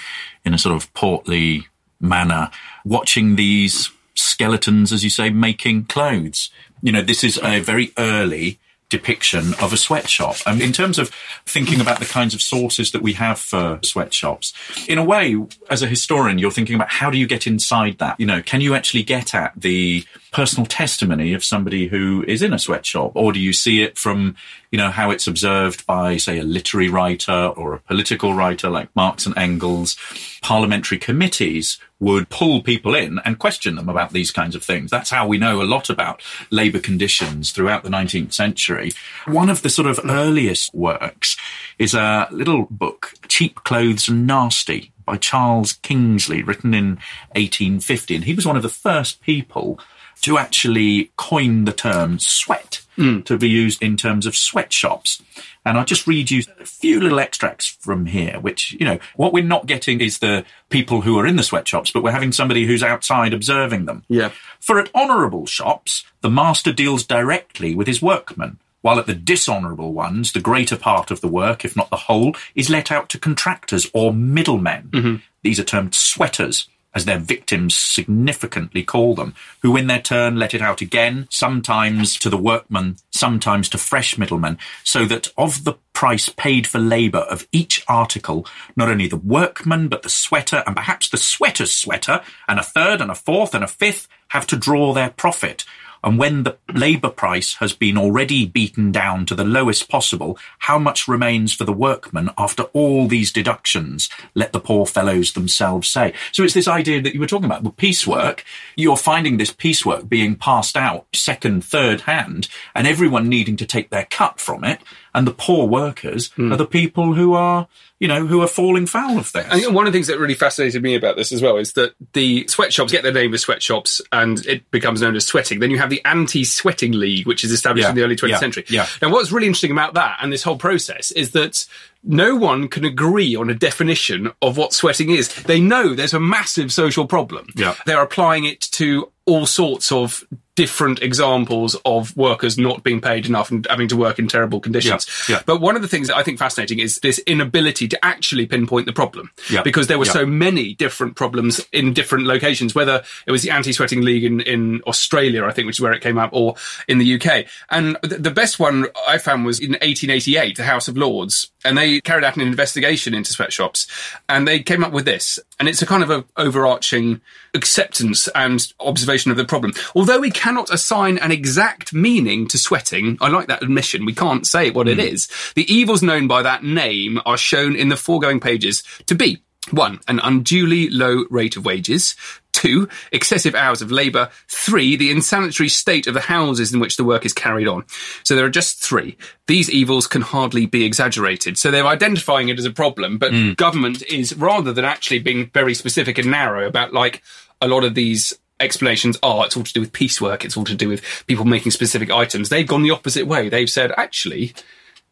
in 0.45 0.53
a 0.53 0.58
sort 0.58 0.75
of 0.75 0.93
portly 0.93 1.67
manner, 1.99 2.49
watching 2.86 3.36
these 3.36 3.91
skeletons, 4.15 4.91
as 4.91 5.03
you 5.03 5.10
say, 5.10 5.29
making 5.29 5.86
clothes. 5.86 6.49
You 6.82 6.91
know, 6.91 7.01
this 7.01 7.23
is 7.23 7.39
a 7.43 7.60
very 7.60 7.91
early 7.97 8.60
depiction 8.89 9.54
of 9.62 9.71
a 9.71 9.78
sweatshop. 9.78 10.36
And 10.45 10.62
in 10.62 10.73
terms 10.73 10.97
of 10.97 11.10
thinking 11.45 11.80
about 11.80 11.99
the 11.99 12.06
kinds 12.06 12.34
of 12.34 12.41
sources 12.41 12.91
that 12.91 13.02
we 13.02 13.13
have 13.13 13.39
for 13.39 13.80
sweatshops, 13.84 14.54
in 14.88 14.97
a 14.97 15.04
way, 15.04 15.36
as 15.69 15.82
a 15.82 15.88
historian, 15.88 16.39
you're 16.39 16.52
thinking 16.52 16.75
about 16.75 16.89
how 16.89 17.10
do 17.10 17.17
you 17.17 17.28
get 17.28 17.47
inside 17.47 17.99
that? 17.99 18.19
You 18.19 18.25
know, 18.25 18.41
can 18.41 18.62
you 18.62 18.75
actually 18.75 19.04
get 19.04 19.34
at 19.34 19.54
the 19.56 20.06
personal 20.31 20.65
testimony 20.65 21.33
of 21.33 21.43
somebody 21.43 21.87
who 21.87 22.23
is 22.27 22.41
in 22.41 22.53
a 22.53 22.59
sweatshop? 22.59 23.11
Or 23.15 23.33
do 23.33 23.39
you 23.39 23.53
see 23.53 23.81
it 23.81 23.97
from, 23.97 24.35
you 24.71 24.77
know, 24.77 24.91
how 24.91 25.11
it's 25.11 25.27
observed 25.27 25.85
by, 25.85 26.17
say, 26.17 26.39
a 26.39 26.43
literary 26.43 26.89
writer 26.89 27.47
or 27.47 27.73
a 27.73 27.79
political 27.79 28.33
writer 28.33 28.69
like 28.69 28.95
Marx 28.95 29.25
and 29.25 29.37
Engels? 29.37 29.97
Parliamentary 30.41 30.97
committees 30.97 31.79
would 31.99 32.29
pull 32.29 32.61
people 32.61 32.95
in 32.95 33.19
and 33.25 33.39
question 33.39 33.75
them 33.75 33.89
about 33.89 34.13
these 34.13 34.31
kinds 34.31 34.55
of 34.55 34.63
things. 34.63 34.89
That's 34.89 35.09
how 35.09 35.27
we 35.27 35.37
know 35.37 35.61
a 35.61 35.63
lot 35.63 35.89
about 35.89 36.21
labour 36.49 36.79
conditions 36.79 37.51
throughout 37.51 37.83
the 37.83 37.89
19th 37.89 38.33
century. 38.33 38.91
One 39.25 39.49
of 39.49 39.61
the 39.61 39.69
sort 39.69 39.87
of 39.87 39.99
earliest 40.05 40.73
works 40.73 41.35
is 41.77 41.93
a 41.93 42.27
little 42.31 42.67
book, 42.69 43.13
Cheap 43.27 43.63
Clothes 43.63 44.07
and 44.07 44.25
Nasty, 44.25 44.91
by 45.05 45.17
Charles 45.17 45.73
Kingsley, 45.73 46.43
written 46.43 46.73
in 46.73 46.99
1850. 47.35 48.15
And 48.15 48.23
he 48.23 48.33
was 48.33 48.45
one 48.45 48.55
of 48.55 48.63
the 48.63 48.69
first 48.69 49.21
people 49.21 49.79
to 50.21 50.38
actually 50.38 51.12
coin 51.15 51.65
the 51.65 51.73
term 51.73 52.19
sweat 52.19 52.82
hmm. 52.95 53.21
to 53.21 53.38
be 53.38 53.49
used 53.49 53.82
in 53.82 53.97
terms 53.97 54.25
of 54.25 54.36
sweatshops. 54.36 55.21
And 55.65 55.77
I'll 55.77 55.86
just 55.86 56.08
read 56.08 56.32
you 56.32 56.43
a 56.60 56.65
few 56.65 56.99
little 56.99 57.19
extracts 57.19 57.67
from 57.67 58.05
here, 58.05 58.39
which, 58.39 58.73
you 58.73 58.86
know, 58.86 58.99
what 59.15 59.34
we're 59.34 59.43
not 59.43 59.65
getting 59.65 60.01
is 60.01 60.19
the 60.19 60.45
people 60.69 61.01
who 61.01 61.17
are 61.19 61.27
in 61.27 61.36
the 61.36 61.43
sweatshops, 61.43 61.91
but 61.91 62.03
we're 62.03 62.12
having 62.12 62.32
somebody 62.32 62.65
who's 62.65 62.84
outside 62.84 63.34
observing 63.34 63.86
them. 63.86 64.03
Yeah. 64.08 64.32
For 64.60 64.79
at 64.79 64.93
honourable 64.95 65.45
shops, 65.45 66.05
the 66.21 66.29
master 66.29 66.73
deals 66.73 67.03
directly 67.03 67.75
with 67.75 67.88
his 67.88 68.01
workmen, 68.01 68.60
while 68.82 68.99
at 68.99 69.08
the 69.08 69.13
dishonourable 69.13 69.93
ones, 69.93 70.32
the 70.32 70.39
greater 70.39 70.77
part 70.77 71.12
of 71.12 71.21
the 71.21 71.27
work, 71.27 71.65
if 71.65 71.75
not 71.75 71.89
the 71.89 71.97
whole, 71.97 72.36
is 72.55 72.69
let 72.69 72.91
out 72.91 73.10
to 73.10 73.19
contractors 73.19 73.89
or 73.93 74.13
middlemen. 74.13 74.89
Mm-hmm. 74.91 75.15
These 75.43 75.60
are 75.60 75.65
termed 75.65 75.95
sweaters, 75.95 76.67
as 76.95 77.06
their 77.06 77.19
victims 77.19 77.75
significantly 77.75 78.84
call 78.84 79.15
them, 79.15 79.36
who 79.62 79.78
in 79.78 79.88
their 79.88 80.02
turn 80.02 80.38
let 80.38 80.54
it 80.54 80.62
out 80.62 80.82
again, 80.82 81.28
sometimes 81.30 82.17
to 82.17 82.30
the 82.30 82.38
workmen, 82.38 82.97
sometimes 83.12 83.69
to 83.69 83.78
fresh 83.78 84.17
middlemen, 84.17 84.58
so 84.84 85.06
that 85.06 85.32
of 85.38 85.63
the 85.63 85.73
price 85.93 86.30
paid 86.30 86.65
for 86.65 86.80
labour 86.80 87.19
of 87.19 87.47
each 87.52 87.84
article, 87.88 88.45
not 88.75 88.89
only 88.89 89.08
the 89.08 89.17
workman, 89.17 89.88
but 89.88 90.02
the 90.02 90.10
sweater, 90.10 90.63
and 90.65 90.75
perhaps 90.75 91.10
the 91.10 91.17
sweater's 91.17 91.73
sweater, 91.73 92.21
and 92.47 92.60
a 92.60 92.63
third, 92.63 93.02
and 93.02 93.12
a 93.12 93.15
fourth, 93.15 93.54
and 93.54 93.63
a 93.63 93.67
fifth, 93.67 94.08
have 94.30 94.47
to 94.47 94.56
draw 94.56 94.93
their 94.93 95.10
profit. 95.10 95.65
And 96.03 96.17
when 96.17 96.43
the 96.43 96.57
labour 96.73 97.09
price 97.09 97.55
has 97.55 97.73
been 97.73 97.97
already 97.97 98.45
beaten 98.45 98.91
down 98.91 99.25
to 99.27 99.35
the 99.35 99.43
lowest 99.43 99.89
possible, 99.89 100.38
how 100.59 100.79
much 100.79 101.07
remains 101.07 101.53
for 101.53 101.65
the 101.65 101.73
workman 101.73 102.29
after 102.38 102.63
all 102.73 103.07
these 103.07 103.31
deductions? 103.31 104.09
Let 104.33 104.53
the 104.53 104.59
poor 104.59 104.85
fellows 104.85 105.33
themselves 105.33 105.89
say. 105.89 106.13
So 106.31 106.43
it's 106.43 106.53
this 106.53 106.67
idea 106.67 107.01
that 107.01 107.13
you 107.13 107.19
were 107.19 107.27
talking 107.27 107.45
about 107.45 107.63
with 107.63 107.77
piecework. 107.77 108.43
You're 108.75 108.97
finding 108.97 109.38
this 109.38 109.51
piecework 109.51 110.07
being 110.07 110.35
passed 110.35 110.77
out 110.77 111.07
second, 111.13 111.63
third 111.63 112.01
hand, 112.01 112.47
and 112.75 112.88
everyone 112.88 113.29
needing 113.29 113.57
to 113.57 113.65
take 113.65 113.89
their 113.89 114.07
cut 114.09 114.39
from 114.39 114.63
it. 114.63 114.81
And 115.19 115.27
the 115.27 115.34
poor 115.34 115.67
workers 115.67 116.32
hmm. 116.32 116.53
are 116.53 116.55
the 116.55 116.65
people 116.65 117.13
who 117.13 117.34
are, 117.34 117.67
you 117.99 118.08
know, 118.08 118.25
who 118.25 118.41
are 118.41 118.47
falling 118.47 118.86
foul 118.86 119.17
of 119.17 119.29
this. 119.34 119.45
And 119.51 119.75
one 119.75 119.86
of 119.86 119.91
the 119.91 119.97
things 119.97 120.08
that 120.08 120.17
really 120.17 120.34
fascinated 120.34 120.82
me 120.82 120.95
about 120.95 121.17
this 121.17 121.34
as 121.34 121.41
well 121.41 121.58
is 121.58 121.73
that 121.73 121.93
the 122.13 122.47
sweatshops 122.47 122.93
get 122.93 123.03
their 123.03 123.12
name 123.12 123.34
as 123.34 123.41
sweatshops 123.41 123.99
and 124.13 124.45
it 124.45 124.71
becomes 124.71 125.01
known 125.01 125.17
as 125.17 125.25
sweating. 125.25 125.60
Then 125.60 125.71
you 125.71 125.77
have 125.77 125.89
the 125.89 126.01
Anti-Sweating 126.05 126.93
League, 126.93 127.27
which 127.27 127.43
is 127.43 127.51
established 127.51 127.84
Yeah. 127.84 127.89
in 127.89 127.95
the 127.97 128.03
early 128.03 128.15
20th 128.15 128.29
Yeah. 128.29 128.39
century. 128.39 128.65
Yeah. 128.69 128.88
Now, 129.01 129.10
what's 129.10 129.29
really 129.29 129.47
interesting 129.47 129.71
about 129.71 129.95
that 129.95 130.19
and 130.21 130.32
this 130.32 130.41
whole 130.41 130.55
process 130.55 131.12
is 131.12 131.32
that 131.32 131.65
no 132.03 132.35
one 132.35 132.67
can 132.67 132.85
agree 132.85 133.35
on 133.35 133.49
a 133.49 133.53
definition 133.53 134.31
of 134.41 134.57
what 134.57 134.73
sweating 134.73 135.09
is. 135.09 135.33
They 135.43 135.59
know 135.59 135.93
there's 135.93 136.13
a 136.13 136.19
massive 136.19 136.71
social 136.71 137.05
problem. 137.07 137.47
Yeah. 137.55 137.75
They're 137.85 138.01
applying 138.01 138.45
it 138.45 138.62
to 138.71 139.12
all 139.25 139.45
sorts 139.45 139.91
of 139.91 140.23
different 140.55 141.01
examples 141.01 141.77
of 141.85 142.17
workers 142.17 142.57
not 142.57 142.83
being 142.83 142.99
paid 142.99 143.25
enough 143.25 143.49
and 143.49 143.65
having 143.69 143.88
to 143.88 143.95
work 143.95 144.19
in 144.19 144.27
terrible 144.27 144.59
conditions. 144.59 145.07
Yeah, 145.29 145.38
yeah. 145.38 145.41
But 145.45 145.62
one 145.62 145.77
of 145.77 145.81
the 145.81 145.88
things 145.88 146.09
that 146.09 146.17
I 146.17 146.23
think 146.23 146.38
fascinating 146.38 146.79
is 146.79 146.97
this 146.97 147.17
inability 147.19 147.88
to 147.88 148.05
actually 148.05 148.45
pinpoint 148.45 148.85
the 148.85 148.91
problem. 148.91 149.31
Yeah, 149.49 149.62
Because 149.62 149.88
there 149.88 149.97
were 149.97 150.03
so 150.03 150.25
many 150.25 150.73
different 150.73 151.15
problems 151.15 151.65
in 151.71 151.93
different 151.93 152.25
locations, 152.25 152.75
whether 152.75 153.03
it 153.25 153.31
was 153.31 153.41
the 153.41 153.51
anti-sweating 153.51 154.01
league 154.01 154.25
in, 154.25 154.41
in 154.41 154.81
Australia, 154.85 155.45
I 155.45 155.51
think, 155.53 155.65
which 155.65 155.77
is 155.77 155.81
where 155.81 155.93
it 155.93 156.01
came 156.01 156.17
up, 156.17 156.31
or 156.33 156.55
in 156.89 156.97
the 156.97 157.15
UK. 157.21 157.45
And 157.69 157.97
th- 158.03 158.21
the 158.21 158.31
best 158.31 158.59
one 158.59 158.88
I 159.07 159.17
found 159.17 159.45
was 159.45 159.62
in 159.62 159.71
1888, 159.71 160.57
the 160.57 160.63
House 160.65 160.89
of 160.89 160.97
Lords, 160.97 161.51
and 161.63 161.77
they 161.77 161.88
carried 162.02 162.23
out 162.23 162.36
an 162.36 162.41
investigation 162.41 163.13
into 163.13 163.32
sweatshops, 163.32 163.88
and 164.28 164.47
they 164.47 164.62
came 164.62 164.84
up 164.84 164.91
with 164.91 165.06
this. 165.06 165.39
And 165.60 165.67
it's 165.67 165.82
a 165.82 165.86
kind 165.86 166.04
of 166.04 166.10
a 166.10 166.25
overarching 166.38 167.21
acceptance 167.54 168.28
and 168.30 168.65
observation 168.80 169.32
of 169.32 169.38
the 169.38 169.45
problem. 169.45 169.73
Although 169.95 170.19
we 170.19 170.32
cannot 170.32 170.73
assign 170.73 171.17
an 171.17 171.32
exact 171.32 171.93
meaning 171.93 172.47
to 172.49 172.58
sweating, 172.58 173.17
I 173.19 173.30
like 173.30 173.47
that 173.47 173.63
admission. 173.63 174.06
We 174.06 174.13
can't 174.13 174.47
say 174.47 174.69
what 174.69 174.88
it 174.88 174.95
hmm. 174.95 175.13
is. 175.13 175.28
The 175.56 175.71
evils 175.71 176.04
known 176.04 176.28
by 176.28 176.43
that 176.43 176.63
name 176.63 177.19
are 177.25 177.38
shown 177.38 177.75
in 177.75 177.89
the 177.89 177.97
foregoing 177.97 178.39
pages 178.39 178.84
to 179.08 179.15
be 179.15 179.41
one, 179.71 179.99
an 180.08 180.19
unduly 180.23 180.89
low 180.89 181.25
rate 181.30 181.58
of 181.58 181.65
wages. 181.65 182.15
Two, 182.60 182.89
excessive 183.13 183.56
hours 183.56 183.82
of 183.82 183.89
labour. 183.89 184.30
Three, 184.50 184.98
the 184.98 185.12
insanitary 185.12 185.69
state 185.69 186.08
of 186.08 186.13
the 186.13 186.19
houses 186.19 186.74
in 186.74 186.82
which 186.82 186.98
the 186.98 187.06
work 187.06 187.26
is 187.26 187.32
carried 187.32 187.69
on. 187.69 187.86
So 188.24 188.36
there 188.36 188.43
are 188.43 188.50
just 188.50 188.84
three. 188.84 189.17
These 189.48 189.69
evils 189.69 190.08
can 190.08 190.22
hardly 190.22 190.65
be 190.65 190.84
exaggerated. 190.84 191.58
So 191.58 191.72
they're 191.72 191.88
identifying 191.88 192.50
it 192.50 192.60
as 192.60 192.65
a 192.65 192.72
problem, 192.72 193.17
but 193.17 193.32
hmm. 193.32 193.54
government 193.54 194.04
is, 194.04 194.36
rather 194.36 194.74
than 194.74 194.84
actually 194.84 195.19
being 195.19 195.50
very 195.54 195.74
specific 195.74 196.17
and 196.17 196.32
narrow 196.32 196.67
about 196.67 196.91
like 196.91 197.24
a 197.62 197.69
lot 197.69 197.86
of 197.86 197.95
these 197.95 198.38
explanations 198.60 199.17
are, 199.24 199.45
it's 199.45 199.56
all 199.56 199.63
to 199.63 199.72
do 199.72 199.80
with 199.80 199.93
piecework, 199.93 200.43
it's 200.43 200.58
all 200.58 200.65
to 200.65 200.76
do 200.76 200.89
with 200.89 201.02
people 201.28 201.45
making 201.45 201.72
specific 201.72 202.12
items. 202.12 202.50
They've 202.50 202.67
gone 202.67 202.84
the 202.84 202.91
opposite 202.91 203.26
way. 203.26 203.48
They've 203.48 203.69
said, 203.69 203.93
actually, 203.95 204.54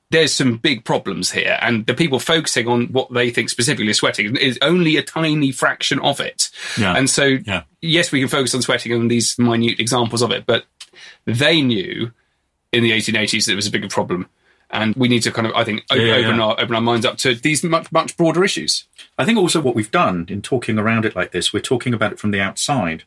there's 0.09 0.31
some 0.33 0.57
big 0.57 0.85
problems 0.85 1.31
here, 1.31 1.57
and 1.61 1.85
the 1.85 1.93
people 1.93 2.19
focusing 2.19 2.67
on 2.67 2.85
what 2.87 3.11
they 3.13 3.29
think 3.29 3.49
specifically 3.49 3.89
is 3.89 3.97
sweating 3.97 4.35
is 4.37 4.57
only 4.61 4.95
a 4.97 5.03
tiny 5.03 5.51
fraction 5.51 5.99
of 5.99 6.19
it. 6.21 6.49
Yeah. 6.77 6.93
And 6.95 7.09
so, 7.09 7.37
Yeah. 7.45 7.63
yes, 7.81 8.11
we 8.11 8.19
can 8.21 8.29
focus 8.29 8.55
on 8.55 8.61
sweating 8.61 8.93
and 8.93 9.11
these 9.11 9.37
minute 9.37 9.79
examples 9.79 10.21
of 10.21 10.31
it, 10.31 10.45
but 10.45 10.65
they 11.25 11.61
knew 11.61 12.11
in 12.71 12.83
the 12.83 12.91
1880s 12.91 13.45
that 13.45 13.53
it 13.53 13.55
was 13.55 13.67
a 13.67 13.71
bigger 13.71 13.89
problem. 13.89 14.27
And 14.69 14.93
we 14.95 15.07
need 15.07 15.23
to 15.23 15.31
kind 15.31 15.47
of, 15.47 15.53
I 15.55 15.63
think, 15.63 15.83
o- 15.89 15.95
Yeah, 15.95 16.17
yeah, 16.17 16.27
open 16.27 16.39
our 16.41 16.51
open 16.59 16.75
our 16.75 16.81
minds 16.81 17.05
up 17.05 17.17
to 17.19 17.33
these 17.35 17.63
much 17.63 17.89
much 17.91 18.17
broader 18.17 18.43
issues. 18.43 18.83
I 19.17 19.23
think 19.23 19.37
also 19.37 19.61
what 19.61 19.75
we've 19.75 19.91
done 19.91 20.25
in 20.29 20.41
talking 20.41 20.77
around 20.77 21.05
it 21.05 21.15
like 21.15 21.31
this, 21.31 21.53
we're 21.53 21.61
talking 21.61 21.93
about 21.93 22.11
it 22.11 22.19
from 22.19 22.31
the 22.31 22.41
outside. 22.41 23.03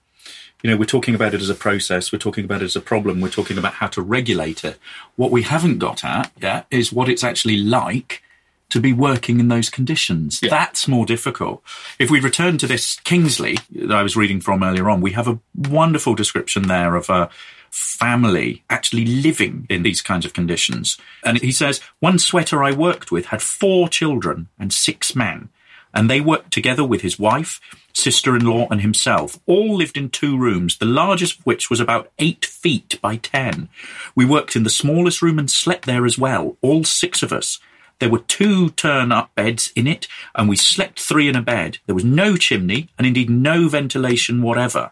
You 0.63 0.71
know, 0.71 0.77
we're 0.77 0.85
talking 0.85 1.15
about 1.15 1.35
it 1.35 1.41
as 1.41 1.51
a 1.51 1.55
process, 1.55 2.13
we're 2.13 2.19
talking 2.19 2.45
about 2.45 2.63
it 2.63 2.67
as 2.67 2.77
a 2.77 2.81
problem, 2.81 3.21
we're 3.21 3.29
talking 3.29 3.59
about 3.59 3.75
how 3.75 3.87
to 3.89 4.03
regulate 4.03 4.65
it. 4.65 4.79
What 5.17 5.31
we 5.31 5.43
haven't 5.43 5.79
got 5.79 6.05
at 6.05 6.33
yet 6.41 6.67
is 6.71 6.93
what 6.93 7.09
it's 7.09 7.25
actually 7.25 7.57
like 7.57 8.23
to 8.71 8.81
be 8.81 8.93
working 8.93 9.41
in 9.41 9.49
those 9.49 9.69
conditions. 9.69 10.41
That's 10.41 10.87
more 10.87 11.05
difficult. 11.05 11.63
If 11.99 12.11
we 12.11 12.21
return 12.21 12.57
to 12.59 12.67
this 12.67 13.01
Kingsley 13.01 13.59
that 13.73 13.97
I 13.97 14.03
was 14.03 14.17
reading 14.17 14.41
from 14.41 14.63
earlier 14.63 14.89
on, 14.89 15.01
we 15.01 15.13
have 15.13 15.29
a 15.29 15.41
wonderful 15.57 16.15
description 16.15 16.69
there 16.69 16.95
of 16.95 17.11
a 17.11 17.31
family 17.71 18.63
actually 18.71 19.07
living 19.07 19.67
in 19.69 19.83
these 19.83 20.03
kinds 20.03 20.25
of 20.25 20.33
conditions. 20.33 20.99
And 21.25 21.41
he 21.41 21.53
says, 21.53 21.81
one 22.01 22.19
sweater 22.19 22.63
I 22.63 22.73
worked 22.73 23.11
with 23.13 23.27
had 23.27 23.43
four 23.43 23.89
children 23.89 24.49
and 24.59 24.73
six 24.73 25.15
men, 25.15 25.49
and 25.95 26.09
they 26.09 26.21
worked 26.21 26.53
together 26.53 26.85
with 26.85 27.03
his 27.03 27.19
wife, 27.19 27.61
sister 27.93 28.37
in 28.37 28.45
law, 28.45 28.67
and 28.71 28.81
himself. 28.81 29.39
All 29.47 29.77
lived 29.77 29.97
in 29.97 30.11
two 30.11 30.39
rooms, 30.39 30.79
the 30.79 30.85
largest 30.85 31.39
of 31.39 31.47
which 31.47 31.71
was 31.71 31.81
about 31.81 32.11
eight 32.19 32.45
feet 32.45 32.99
by 33.01 33.17
ten. 33.17 33.69
We 34.15 34.25
worked 34.25 34.57
in 34.57 34.63
the 34.63 34.71
smallest 34.71 35.23
room 35.23 35.39
and 35.39 35.51
slept 35.51 35.87
there 35.87 36.07
as 36.07 36.19
well, 36.19 36.57
all 36.61 36.85
six 36.85 37.23
of 37.23 37.33
us. 37.33 37.59
There 38.01 38.09
were 38.09 38.21
two 38.21 38.71
turn 38.71 39.13
up 39.13 39.35
beds 39.35 39.73
in 39.77 39.87
it, 39.87 40.09
and 40.35 40.49
we 40.49 40.57
slept 40.57 40.99
three 40.99 41.29
in 41.29 41.37
a 41.37 41.43
bed. 41.43 41.79
There 41.87 41.95
was 41.95 42.05
no 42.05 42.37
chimney, 42.37 42.89
and 42.99 43.07
indeed 43.07 43.29
no 43.29 43.69
ventilation 43.69 44.43
whatever. 44.43 44.91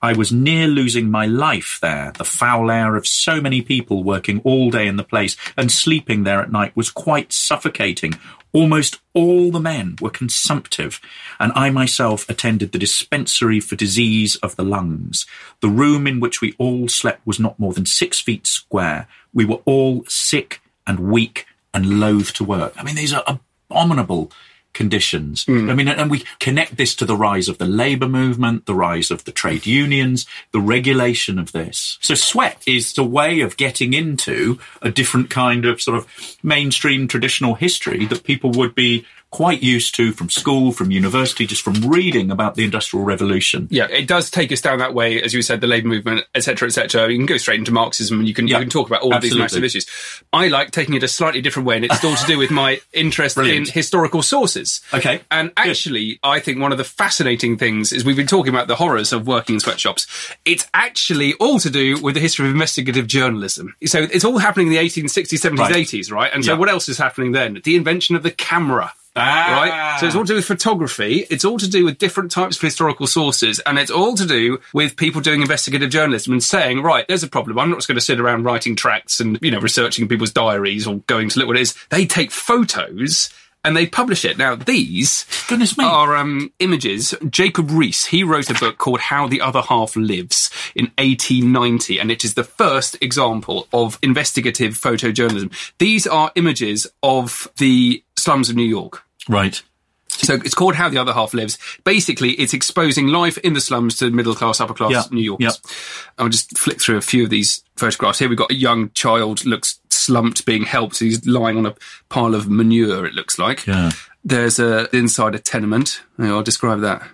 I 0.00 0.12
was 0.12 0.30
near 0.30 0.68
losing 0.68 1.10
my 1.10 1.26
life 1.26 1.78
there. 1.82 2.12
The 2.16 2.24
foul 2.24 2.70
air 2.70 2.94
of 2.94 3.08
so 3.08 3.40
many 3.40 3.60
people 3.60 4.04
working 4.04 4.40
all 4.44 4.70
day 4.70 4.86
in 4.86 4.96
the 4.96 5.02
place 5.02 5.36
and 5.56 5.72
sleeping 5.72 6.22
there 6.22 6.40
at 6.40 6.52
night 6.52 6.76
was 6.76 6.90
quite 6.90 7.32
suffocating. 7.32 8.14
Almost 8.52 9.00
all 9.14 9.50
the 9.50 9.60
men 9.60 9.96
were 10.00 10.08
consumptive, 10.08 11.00
and 11.40 11.50
I 11.56 11.70
myself 11.70 12.28
attended 12.30 12.70
the 12.70 12.78
dispensary 12.78 13.58
for 13.58 13.74
disease 13.74 14.36
of 14.36 14.54
the 14.54 14.64
lungs. 14.64 15.26
The 15.60 15.68
room 15.68 16.06
in 16.06 16.20
which 16.20 16.40
we 16.40 16.54
all 16.56 16.86
slept 16.86 17.26
was 17.26 17.40
not 17.40 17.58
more 17.58 17.72
than 17.72 17.84
six 17.84 18.20
feet 18.20 18.46
square. 18.46 19.08
We 19.34 19.44
were 19.44 19.60
all 19.64 20.04
sick 20.06 20.62
and 20.86 21.00
weak 21.00 21.44
and 21.74 22.00
loath 22.00 22.32
to 22.34 22.44
work. 22.44 22.74
I 22.76 22.82
mean, 22.82 22.96
these 22.96 23.12
are 23.12 23.24
abominable 23.26 24.32
conditions. 24.72 25.44
Hmm. 25.44 25.70
I 25.70 25.74
mean, 25.74 25.88
and 25.88 26.10
we 26.10 26.24
connect 26.38 26.76
this 26.76 26.94
to 26.96 27.04
the 27.04 27.16
rise 27.16 27.48
of 27.48 27.58
the 27.58 27.66
labour 27.66 28.08
movement, 28.08 28.66
the 28.66 28.74
rise 28.74 29.10
of 29.10 29.24
the 29.24 29.32
trade 29.32 29.66
unions, 29.66 30.26
the 30.52 30.60
regulation 30.60 31.38
of 31.38 31.52
this. 31.52 31.98
So 32.00 32.14
sweat 32.14 32.62
is 32.66 32.92
the 32.92 33.04
way 33.04 33.40
of 33.40 33.56
getting 33.56 33.92
into 33.92 34.58
a 34.80 34.90
different 34.90 35.30
kind 35.30 35.64
of 35.64 35.80
sort 35.82 35.98
of 35.98 36.36
mainstream 36.42 37.08
traditional 37.08 37.54
history 37.54 38.06
that 38.06 38.24
people 38.24 38.52
would 38.52 38.74
be 38.74 39.04
quite 39.30 39.62
used 39.62 39.94
to 39.96 40.12
from 40.12 40.30
school, 40.30 40.72
from 40.72 40.90
university, 40.90 41.46
just 41.46 41.62
from 41.62 41.74
reading 41.88 42.30
about 42.30 42.54
the 42.54 42.64
Industrial 42.64 43.04
Revolution. 43.04 43.68
Yeah, 43.70 43.86
it 43.90 44.06
does 44.06 44.30
take 44.30 44.50
us 44.52 44.60
down 44.60 44.78
that 44.78 44.94
way, 44.94 45.20
as 45.22 45.34
you 45.34 45.42
said, 45.42 45.60
the 45.60 45.66
labour 45.66 45.88
movement, 45.88 46.24
etc., 46.34 46.66
etc. 46.68 47.10
You 47.10 47.18
can 47.18 47.26
go 47.26 47.36
straight 47.36 47.58
into 47.58 47.70
Marxism, 47.72 48.18
and 48.20 48.26
you 48.28 48.32
can 48.34 48.48
Yeah, 48.48 48.56
you 48.58 48.64
can 48.64 48.70
talk 48.70 48.86
about 48.88 49.02
all 49.02 49.14
of 49.14 49.20
these 49.22 49.36
massive 49.36 49.64
issues. 49.64 49.86
I 50.32 50.48
like 50.48 50.70
taking 50.70 50.94
it 50.94 51.02
a 51.02 51.08
slightly 51.08 51.42
different 51.42 51.66
way, 51.66 51.76
and 51.76 51.84
it's 51.84 52.02
all 52.02 52.16
to 52.16 52.26
do 52.26 52.38
with 52.38 52.50
my 52.50 52.80
interest 52.92 53.36
in 53.38 53.66
historical 53.66 54.22
sources. 54.22 54.80
Okay, 54.94 55.20
and 55.30 55.52
actually, 55.56 56.18
I 56.22 56.40
think 56.40 56.58
one 56.60 56.72
of 56.72 56.78
the 56.78 56.84
fascinating 56.84 57.58
things 57.58 57.92
is 57.92 58.04
we've 58.04 58.16
been 58.16 58.26
talking 58.26 58.52
about 58.54 58.66
the 58.68 58.76
horrors 58.76 59.12
of 59.12 59.26
working 59.26 59.54
in 59.54 59.60
sweatshops. 59.60 60.06
It's 60.44 60.66
actually 60.72 61.34
all 61.34 61.58
to 61.60 61.70
do 61.70 62.00
with 62.00 62.14
the 62.14 62.20
history 62.20 62.46
of 62.46 62.52
investigative 62.52 63.06
journalism. 63.06 63.74
So 63.84 64.00
it's 64.00 64.24
all 64.24 64.38
happening 64.38 64.68
in 64.68 64.72
the 64.72 64.78
1860s, 64.78 65.38
70s, 65.40 65.58
Right. 65.58 65.74
80s, 65.74 66.10
right? 66.10 66.30
And 66.32 66.44
so 66.44 66.52
Yeah. 66.52 66.58
what 66.58 66.68
else 66.68 66.88
is 66.88 66.96
happening 66.98 67.32
then? 67.32 67.60
The 67.62 67.76
invention 67.76 68.16
of 68.16 68.22
the 68.22 68.30
camera. 68.30 68.92
Ah. 69.18 69.52
Right? 69.52 70.00
So 70.00 70.06
it's 70.06 70.14
all 70.14 70.22
to 70.22 70.28
do 70.28 70.36
with 70.36 70.44
photography. 70.44 71.26
It's 71.30 71.44
all 71.44 71.58
to 71.58 71.68
do 71.68 71.84
with 71.84 71.98
different 71.98 72.30
types 72.30 72.56
of 72.56 72.62
historical 72.62 73.06
sources. 73.06 73.60
And 73.60 73.78
it's 73.78 73.90
all 73.90 74.14
to 74.14 74.26
do 74.26 74.60
with 74.72 74.96
people 74.96 75.20
doing 75.20 75.40
investigative 75.42 75.90
journalism 75.90 76.32
and 76.32 76.42
saying, 76.42 76.82
right, 76.82 77.06
there's 77.08 77.22
a 77.22 77.28
problem. 77.28 77.58
I'm 77.58 77.70
not 77.70 77.76
just 77.76 77.88
going 77.88 77.96
to 77.96 78.04
sit 78.04 78.20
around 78.20 78.44
writing 78.44 78.76
tracts 78.76 79.20
and, 79.20 79.38
you 79.42 79.50
know, 79.50 79.60
researching 79.60 80.08
people's 80.08 80.30
diaries 80.30 80.86
or 80.86 80.98
going 81.06 81.28
to 81.30 81.38
look 81.38 81.48
what 81.48 81.56
it 81.56 81.62
is. 81.62 81.74
They 81.90 82.06
take 82.06 82.30
photos 82.30 83.30
and 83.64 83.76
they 83.76 83.86
publish 83.86 84.24
it. 84.24 84.38
Now, 84.38 84.54
these 84.54 85.26
Goodness 85.48 85.76
me. 85.76 85.84
are 85.84 86.16
um, 86.16 86.52
images. 86.58 87.14
Jacob 87.28 87.68
Riis, 87.68 88.06
he 88.06 88.22
wrote 88.22 88.50
a 88.50 88.54
book 88.54 88.78
called 88.78 89.00
How 89.00 89.26
the 89.26 89.40
Other 89.40 89.62
Half 89.62 89.96
Lives 89.96 90.50
in 90.74 90.86
1890, 90.96 91.98
and 91.98 92.10
it 92.10 92.24
is 92.24 92.34
the 92.34 92.44
first 92.44 92.96
example 93.02 93.66
of 93.72 93.98
investigative 94.02 94.74
photojournalism. 94.74 95.52
These 95.78 96.06
are 96.06 96.30
images 96.34 96.86
of 97.02 97.50
the 97.58 98.02
slums 98.16 98.48
of 98.48 98.56
New 98.56 98.62
York. 98.62 99.04
Right. 99.28 99.62
So 100.08 100.34
it's 100.34 100.54
called 100.54 100.74
How 100.74 100.88
the 100.88 100.98
Other 100.98 101.12
Half 101.12 101.32
Lives. 101.34 101.58
Basically, 101.84 102.30
it's 102.32 102.52
exposing 102.52 103.06
life 103.08 103.38
in 103.38 103.52
the 103.52 103.60
slums 103.60 103.96
to 103.98 104.10
middle 104.10 104.34
class, 104.34 104.60
upper 104.60 104.74
class 104.74 104.90
Yeah, 104.90 105.02
New 105.10 105.22
Yorkers. 105.22 105.60
yeah. 105.64 105.70
I'll 106.18 106.28
just 106.28 106.56
flick 106.58 106.80
through 106.80 106.96
a 106.96 107.02
few 107.02 107.24
of 107.24 107.30
these 107.30 107.62
photographs. 107.76 108.18
Here 108.18 108.28
we've 108.28 108.36
got 108.38 108.50
a 108.50 108.54
young 108.54 108.90
child 108.90 109.44
looks 109.44 109.78
slumped, 109.90 110.44
being 110.44 110.64
helped. 110.64 110.98
He's 110.98 111.24
lying 111.26 111.56
on 111.56 111.66
a 111.66 111.74
pile 112.08 112.34
of 112.34 112.48
manure. 112.48 113.06
It 113.06 113.14
looks 113.14 113.38
like. 113.38 113.66
Yeah. 113.66 113.90
There's 114.24 114.58
a 114.58 114.94
inside 114.96 115.34
a 115.34 115.38
tenement. 115.38 116.02
I'll 116.18 116.42
describe 116.42 116.80
that. 116.80 117.06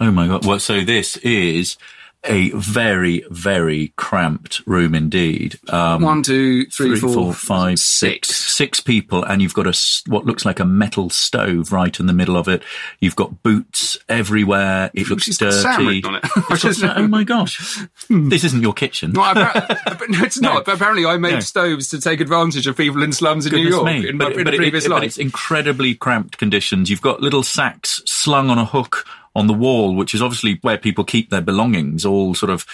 Oh 0.00 0.10
my 0.10 0.26
god! 0.26 0.44
Well, 0.46 0.58
so 0.60 0.80
this 0.82 1.16
is 1.18 1.76
a 2.24 2.50
very, 2.50 3.24
very 3.30 3.92
cramped 3.96 4.60
room 4.66 4.94
indeed. 4.94 5.58
Um, 5.68 6.02
One, 6.02 6.22
two, 6.22 6.66
three, 6.66 6.90
three, 6.90 7.00
four, 7.00 7.12
four, 7.12 7.32
five, 7.32 7.78
six. 7.78 8.28
six, 8.28 8.44
six 8.58 8.80
people, 8.80 9.22
and 9.24 9.40
you've 9.40 9.54
got 9.54 9.66
a 9.66 9.78
what 10.10 10.26
looks 10.26 10.44
like 10.44 10.58
a 10.58 10.64
metal 10.64 11.10
stove 11.10 11.70
right 11.72 11.98
in 12.00 12.06
the 12.06 12.12
middle 12.12 12.36
of 12.36 12.48
it. 12.48 12.62
You've 13.00 13.14
got 13.16 13.42
boots 13.44 13.96
everywhere. 14.08 14.90
It 14.94 15.08
looks 15.08 15.22
She's 15.24 15.38
got 15.38 15.52
dirty. 15.62 16.02
On 16.04 16.16
it. 16.16 16.22
Got- 16.82 16.98
oh 16.98 17.06
my 17.08 17.22
gosh! 17.24 17.78
this 18.10 18.42
isn't 18.44 18.62
your 18.62 18.72
kitchen. 18.72 19.12
Well, 19.12 19.34
no, 19.36 19.50
it's 20.24 20.40
not. 20.40 20.64
But 20.64 20.74
apparently, 20.74 21.06
I 21.06 21.16
made 21.18 21.34
No. 21.34 21.40
stoves 21.40 21.88
to 21.90 22.00
take 22.00 22.20
advantage 22.20 22.66
of 22.66 22.76
people 22.76 23.02
in 23.02 23.12
slums 23.12 23.46
in 23.46 23.52
New 23.54 23.68
York 23.68 23.84
me. 23.84 24.08
in 24.08 24.16
my 24.18 24.26
in 24.30 24.46
a 24.46 24.50
it- 24.50 24.56
previous 24.56 24.84
it- 24.86 24.90
life. 24.90 25.00
but 25.00 25.06
it's 25.06 25.18
incredibly 25.18 25.94
cramped 25.94 26.36
conditions. 26.36 26.90
You've 26.90 27.00
got 27.00 27.20
little 27.20 27.42
sacks 27.44 28.02
slung 28.06 28.50
on 28.50 28.58
a 28.58 28.64
hook 28.64 29.06
on 29.38 29.46
the 29.46 29.54
wall, 29.54 29.94
which 29.94 30.14
is 30.14 30.20
obviously 30.20 30.58
where 30.62 30.76
people 30.76 31.04
keep 31.04 31.30
their 31.30 31.40
belongings, 31.40 32.04
all 32.04 32.34
sort 32.34 32.50
of 32.50 32.66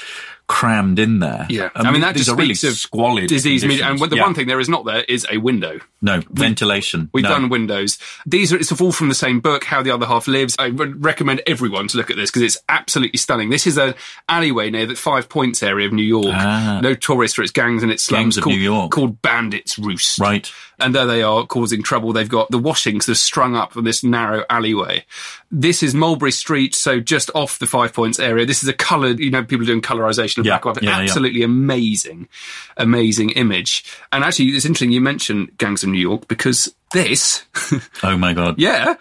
crammed 0.46 0.98
in 0.98 1.20
there. 1.20 1.46
yeah, 1.48 1.70
I 1.74 1.90
mean 1.90 2.02
that 2.02 2.16
just 2.16 2.28
are 2.28 2.36
really 2.36 2.54
speaks 2.54 2.72
of 2.72 2.78
squalid 2.78 3.28
disease. 3.28 3.64
media. 3.64 3.86
And 3.88 3.98
the 3.98 4.16
Yeah. 4.16 4.22
one 4.22 4.34
thing 4.34 4.46
there 4.46 4.60
is 4.60 4.68
not 4.68 4.84
there 4.84 5.02
is 5.08 5.26
a 5.30 5.38
window. 5.38 5.80
no 6.02 6.20
ventilation. 6.30 7.08
We've 7.14 7.24
no. 7.24 7.30
done 7.30 7.48
windows. 7.48 7.98
These 8.26 8.52
are, 8.52 8.56
it's 8.58 8.70
all 8.78 8.92
from 8.92 9.08
the 9.08 9.14
same 9.14 9.40
book, 9.40 9.64
How 9.64 9.82
the 9.82 9.90
Other 9.90 10.04
Half 10.06 10.28
Lives. 10.28 10.54
I 10.58 10.68
would 10.68 11.02
recommend 11.02 11.40
everyone 11.46 11.88
to 11.88 11.96
look 11.96 12.10
at 12.10 12.16
this 12.16 12.30
because 12.30 12.42
it's 12.42 12.58
absolutely 12.68 13.16
stunning. 13.18 13.48
This 13.48 13.66
is 13.66 13.78
an 13.78 13.94
alleyway 14.28 14.68
near 14.70 14.84
the 14.84 14.96
Five 14.96 15.30
Points 15.30 15.62
area 15.62 15.86
of 15.86 15.94
New 15.94 16.02
York. 16.02 16.26
Ah. 16.30 16.80
Notorious 16.82 17.32
for 17.32 17.42
its 17.42 17.52
gangs 17.52 17.82
and 17.82 17.90
its 17.90 18.04
slums 18.04 18.22
Gangs 18.24 18.36
of 18.36 18.44
called, 18.44 18.56
New 18.56 18.62
York. 18.62 18.90
called 18.90 19.22
Bandits 19.22 19.78
Roost. 19.78 20.18
Right. 20.18 20.50
And 20.78 20.94
there 20.94 21.06
they 21.06 21.22
are 21.22 21.46
causing 21.46 21.82
trouble. 21.82 22.12
They've 22.12 22.28
got 22.28 22.50
the 22.50 22.58
washings 22.58 23.06
that 23.06 23.12
are 23.12 23.14
strung 23.14 23.56
up 23.56 23.74
on 23.76 23.84
this 23.84 24.04
narrow 24.04 24.44
alleyway. 24.50 25.06
This 25.50 25.82
is 25.82 25.94
Mulberry 25.94 26.32
Street, 26.32 26.74
so 26.74 27.00
just 27.00 27.30
off 27.34 27.58
the 27.60 27.66
Five 27.66 27.94
Points 27.94 28.18
area. 28.20 28.44
This 28.44 28.62
is 28.62 28.68
a 28.68 28.72
coloured, 28.74 29.20
you 29.20 29.30
know, 29.30 29.44
people 29.44 29.64
doing 29.64 29.80
colorization 30.34 30.38
of 30.38 30.46
Yeah, 30.46 30.58
black 30.58 30.64
and 30.66 30.76
white. 30.76 30.82
yeah, 30.84 30.96
yeah. 30.98 31.02
Absolutely 31.04 31.42
amazing, 31.42 32.28
amazing 32.76 33.30
image. 33.30 33.84
And 34.12 34.24
actually, 34.24 34.46
it's 34.48 34.64
interesting 34.64 34.92
you 34.92 35.00
mentioned 35.00 35.56
Gangs 35.58 35.82
of 35.82 35.88
New 35.90 35.98
York 36.00 36.28
because 36.28 36.74
this, 36.92 37.44
Oh 38.02 38.16
my 38.16 38.32
god. 38.32 38.54
yeah, 38.58 38.94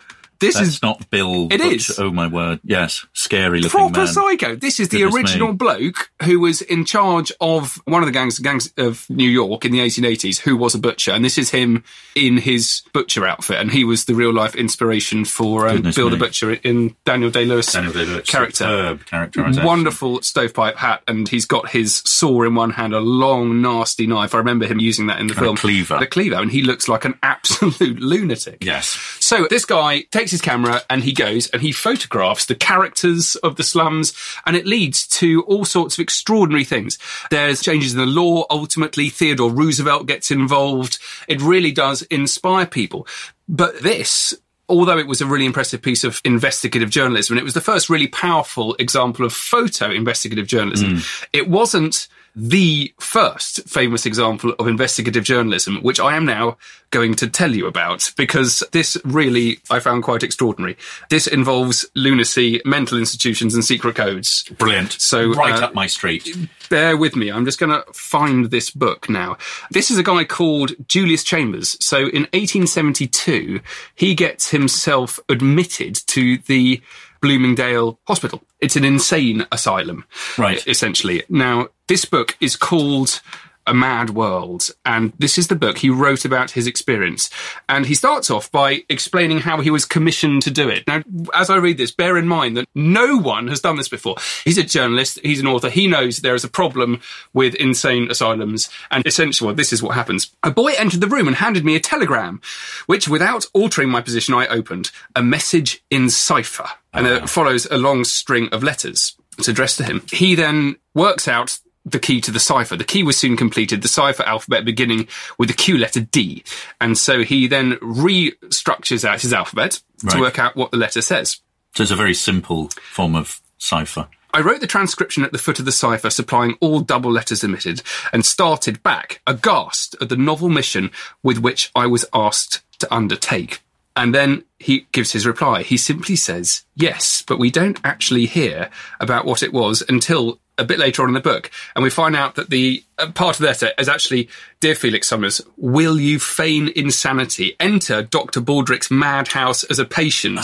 This 0.44 0.56
That's 0.56 0.68
is 0.68 0.82
not 0.82 1.10
Bill. 1.10 1.48
It 1.52 1.60
Butcher. 1.60 1.76
is. 1.76 2.00
Oh 2.00 2.12
my 2.12 2.28
word! 2.28 2.60
Yes, 2.64 3.06
scary 3.14 3.60
looking 3.62 3.70
proper 3.80 4.00
man. 4.00 4.08
psycho. 4.08 4.56
This 4.56 4.80
is 4.80 4.90
the 4.90 5.00
Goodness 5.00 5.16
original 5.16 5.48
me. 5.50 5.54
bloke 5.56 6.12
who 6.24 6.40
was 6.40 6.62
in 6.62 6.86
charge 6.86 7.32
of 7.42 7.82
one 7.86 8.02
of 8.04 8.08
the 8.08 8.12
gangs, 8.12 8.40
gangs 8.40 8.72
of 8.78 9.10
New 9.10 9.30
York 9.30 9.66
in 9.66 9.72
the 9.72 9.80
1880s, 9.80 10.40
who 10.40 10.58
was 10.58 10.76
a 10.76 10.80
butcher, 10.80 11.12
and 11.12 11.24
this 11.24 11.38
is 11.38 11.52
him 11.52 11.84
in 12.16 12.38
his 12.38 12.82
butcher 12.94 13.26
outfit, 13.26 13.58
and 13.60 13.72
he 13.72 13.84
was 13.84 14.06
the 14.06 14.14
real 14.16 14.34
life 14.34 14.56
inspiration 14.56 15.24
for 15.26 15.68
um, 15.68 15.82
Bill 15.96 16.10
the. 16.10 16.18
Butcher 16.18 16.52
in 16.54 16.96
Daniel 17.06 17.30
Day 17.32 17.46
Lewis 17.46 17.72
Daniel 17.72 17.94
character. 18.22 19.00
superb. 19.06 19.64
Wonderful 19.64 20.22
stovepipe 20.22 20.76
hat, 20.78 21.04
and 21.08 21.28
he's 21.30 21.46
got 21.46 21.70
his 21.70 21.98
saw 22.06 22.44
in 22.44 22.56
one 22.56 22.72
hand, 22.72 22.94
a 22.94 23.00
long, 23.00 23.62
nasty 23.62 24.06
knife. 24.08 24.36
I 24.36 24.40
remember 24.40 24.66
him 24.66 24.80
using 24.80 25.08
that 25.08 25.20
in 25.20 25.28
the 25.28 25.34
And 25.34 25.42
film. 25.44 25.56
cleaver. 25.58 26.00
The 26.00 26.08
cleaver, 26.08 26.36
and 26.36 26.52
he 26.52 26.62
looks 26.62 26.88
like 26.90 27.06
an 27.06 27.18
absolute 27.24 28.00
lunatic. 28.00 28.64
Yes. 28.64 28.88
So 29.20 29.48
this 29.50 29.66
guy 29.66 30.02
takes 30.12 30.33
his 30.34 30.42
camera 30.42 30.82
and 30.90 31.04
he 31.04 31.14
goes 31.14 31.48
and 31.52 31.62
he 31.62 31.72
photographs 31.72 32.46
the 32.46 32.56
characters 32.56 33.36
of 33.38 33.56
the 33.56 33.64
slums 33.64 34.14
and 34.46 34.56
it 34.56 34.66
leads 34.66 35.08
to 35.08 35.44
all 35.44 35.64
sorts 35.64 35.96
of 35.96 36.02
extraordinary 36.02 36.66
things. 36.66 37.00
There's 37.32 37.62
changes 37.62 37.94
in 37.94 38.00
the 38.00 38.06
law. 38.06 38.46
Ultimately, 38.50 39.10
Theodore 39.10 39.52
Roosevelt 39.52 40.06
gets 40.06 40.32
involved. 40.32 41.00
It 41.28 41.42
really 41.42 41.72
does 41.72 42.02
inspire 42.04 42.66
people. 42.66 43.08
But 43.48 43.82
this, 43.82 44.34
although 44.68 44.98
it 44.98 45.08
was 45.08 45.22
a 45.22 45.26
really 45.26 45.46
impressive 45.46 45.82
piece 45.82 46.04
of 46.04 46.22
investigative 46.26 46.90
journalism, 46.90 47.34
and 47.34 47.40
it 47.40 47.46
was 47.46 47.54
the 47.54 47.62
first 47.62 47.90
really 47.90 48.08
powerful 48.08 48.76
example 48.76 49.26
of 49.26 49.34
photo 49.34 49.90
investigative 49.90 50.48
journalism, 50.48 50.96
hmm. 50.96 51.02
it 51.32 51.50
wasn't 51.50 52.08
the 52.36 52.94
first 53.00 53.68
famous 53.70 54.06
example 54.06 54.54
of 54.58 54.68
investigative 54.68 55.24
journalism, 55.24 55.78
which 55.82 56.00
I 56.00 56.16
am 56.16 56.26
now 56.26 56.58
going 56.90 57.16
to 57.16 57.28
tell 57.28 57.54
you 57.54 57.68
about 57.68 58.12
because 58.18 58.64
this 58.72 58.98
really 59.04 59.60
I 59.70 59.80
found 59.80 60.04
quite 60.04 60.24
extraordinary. 60.24 60.78
This 61.10 61.28
involves 61.28 61.86
lunacy, 61.96 62.62
mental 62.66 62.98
institutions, 62.98 63.54
and 63.54 63.64
secret 63.64 63.96
codes. 63.96 64.44
Brilliant. 64.58 64.94
So, 64.94 65.32
right 65.32 65.62
uh, 65.62 65.66
up 65.66 65.74
my 65.74 65.88
street. 65.88 66.36
Bear 66.70 66.98
with 66.98 67.16
me. 67.16 67.32
I'm 67.32 67.46
just 67.46 67.60
going 67.60 67.72
to 67.72 67.84
find 67.94 68.46
this 68.46 68.70
book 68.70 69.10
now. 69.10 69.38
This 69.72 69.92
is 69.92 69.98
a 69.98 70.04
guy 70.04 70.24
called 70.24 70.72
Julius 70.88 71.24
Chambers. 71.24 71.78
So 71.84 71.98
in 71.98 72.24
1872, 72.34 73.60
he 73.96 74.16
gets 74.16 74.50
himself 74.50 75.20
admitted 75.30 75.96
to 76.08 76.38
the 76.40 76.82
Bloomingdale 77.24 77.98
Hospital. 78.06 78.44
It's 78.60 78.76
an 78.76 78.84
insane 78.84 79.48
asylum. 79.50 80.04
Right. 80.38 80.62
Essentially. 80.68 81.24
Now, 81.30 81.70
this 81.88 82.04
book 82.04 82.36
is 82.42 82.58
called 82.58 83.22
a 83.66 83.74
Mad 83.74 84.12
World. 84.12 84.70
And 84.86 85.14
this 85.18 85.38
is 85.38 85.48
the 85.48 85.56
book 85.56 85.78
he 85.78 85.90
wrote 85.90 86.26
about 86.26 86.52
his 86.52 86.68
experience. 86.68 87.30
And 87.70 87.86
he 87.86 87.96
starts 87.96 88.30
off 88.30 88.52
by 88.52 88.84
explaining 88.90 89.40
how 89.40 89.62
he 89.62 89.70
was 89.70 89.86
commissioned 89.86 90.42
to 90.44 90.52
do 90.52 90.70
it. 90.70 90.86
Now, 90.88 91.02
as 91.34 91.50
I 91.50 91.58
read 91.58 91.78
this, 91.78 91.92
bear 91.92 92.18
in 92.18 92.28
mind 92.28 92.58
that 92.58 92.68
no 92.76 93.18
one 93.18 93.48
has 93.48 93.62
done 93.62 93.78
this 93.78 93.90
before. 93.90 94.16
He's 94.44 94.58
a 94.58 94.64
journalist, 94.64 95.20
he's 95.24 95.40
an 95.40 95.48
author, 95.48 95.70
he 95.70 95.88
knows 95.88 96.18
there 96.18 96.36
is 96.36 96.44
a 96.44 96.50
problem 96.50 97.02
with 97.34 97.56
insane 97.56 98.10
asylums. 98.10 98.70
And 98.92 99.06
essentially, 99.06 99.48
well, 99.48 99.56
this 99.56 99.74
is 99.74 99.82
what 99.82 99.96
happens. 99.96 100.32
A 100.44 100.52
boy 100.52 100.74
entered 100.78 101.02
the 101.02 101.08
room 101.08 101.28
and 101.28 101.38
handed 101.38 101.66
me 101.66 101.76
a 101.76 101.80
telegram, 101.80 102.42
which 102.86 103.08
without 103.08 103.46
altering 103.54 103.90
my 103.90 104.02
position, 104.02 104.34
I 104.34 104.48
opened. 104.48 104.92
A 105.16 105.24
message 105.24 105.84
in 105.90 106.10
cipher. 106.10 106.68
And 106.94 107.08
it 107.08 107.24
ah. 107.24 107.26
follows 107.26 107.66
a 107.72 107.78
long 107.78 108.04
string 108.04 108.50
of 108.50 108.64
letters. 108.64 109.16
It's 109.38 109.48
addressed 109.48 109.78
to 109.78 109.84
him. 109.84 110.04
He 110.12 110.36
then 110.36 110.76
works 110.94 111.28
out 111.28 111.60
the 111.86 112.00
key 112.00 112.22
to 112.22 112.32
the 112.32 112.40
cipher. 112.40 112.76
The 112.76 112.84
key 112.84 113.04
was 113.04 113.18
soon 113.18 113.36
completed, 113.36 113.82
the 113.82 113.88
cipher 113.88 114.24
alphabet 114.24 114.66
beginning 114.66 115.08
with 115.38 115.50
the 115.50 115.56
Q 115.56 115.78
letter 115.78 116.02
D. 116.02 116.44
And 116.80 116.98
so 116.98 117.24
he 117.24 117.48
then 117.48 117.74
restructures 117.74 119.04
out 119.04 119.22
his 119.22 119.34
alphabet 119.34 119.82
to 120.10 120.20
work 120.20 120.40
out 120.40 120.56
what 120.56 120.72
the 120.72 120.78
letter 120.78 121.02
says. 121.02 121.42
So 121.76 121.84
it's 121.84 121.92
a 121.92 121.96
very 121.96 122.14
simple 122.14 122.70
form 122.92 123.16
of 123.16 123.42
cipher. 123.58 124.08
I 124.36 124.42
wrote 124.42 124.62
the 124.62 124.68
transcription 124.68 125.24
at 125.24 125.32
the 125.32 125.38
foot 125.38 125.60
of 125.60 125.66
the 125.66 125.72
cipher, 125.72 126.10
supplying 126.10 126.58
all 126.60 126.80
double 126.80 127.12
letters 127.12 127.44
omitted, 127.44 127.84
and 128.12 128.26
started 128.26 128.82
back, 128.82 129.22
aghast 129.28 129.96
at 130.02 130.10
the 130.10 130.18
novel 130.18 130.50
mission 130.50 130.90
with 131.22 131.38
which 131.38 131.72
I 131.76 131.86
was 131.86 132.06
asked 132.14 132.62
to 132.80 132.92
undertake. 132.94 133.62
And 133.96 134.14
then 134.14 134.44
he 134.58 134.88
gives 134.92 135.12
his 135.12 135.28
reply. 135.28 135.62
He 135.62 135.78
simply 135.78 136.16
says, 136.16 136.64
yes, 136.74 137.24
but 137.28 137.38
we 137.38 137.52
don't 137.52 137.80
actually 137.84 138.26
hear 138.26 138.72
about 139.00 139.26
what 139.26 139.44
it 139.44 139.54
was 139.54 139.84
until 139.88 140.40
a 140.58 140.64
bit 140.64 140.80
later 140.80 141.02
on 141.02 141.10
in 141.10 141.14
the 141.14 141.20
book. 141.20 141.50
And 141.76 141.84
we 141.84 141.90
find 141.90 142.16
out 142.16 142.36
that 142.36 142.50
the 142.50 142.84
uh, 142.98 143.12
part 143.12 143.36
of 143.36 143.42
the 143.42 143.48
letter 143.48 143.72
is 143.78 143.90
actually, 143.90 144.30
Dear 144.60 144.76
Felix 144.76 145.08
Summers, 145.08 145.42
will 145.58 146.00
you 146.00 146.20
feign 146.20 146.72
insanity, 146.76 147.56
enter 147.60 148.02
Dr. 148.02 148.42
Baldrick's 148.42 148.92
madhouse 148.92 149.64
as 149.64 149.80
a 149.80 149.86
patient, 149.86 150.40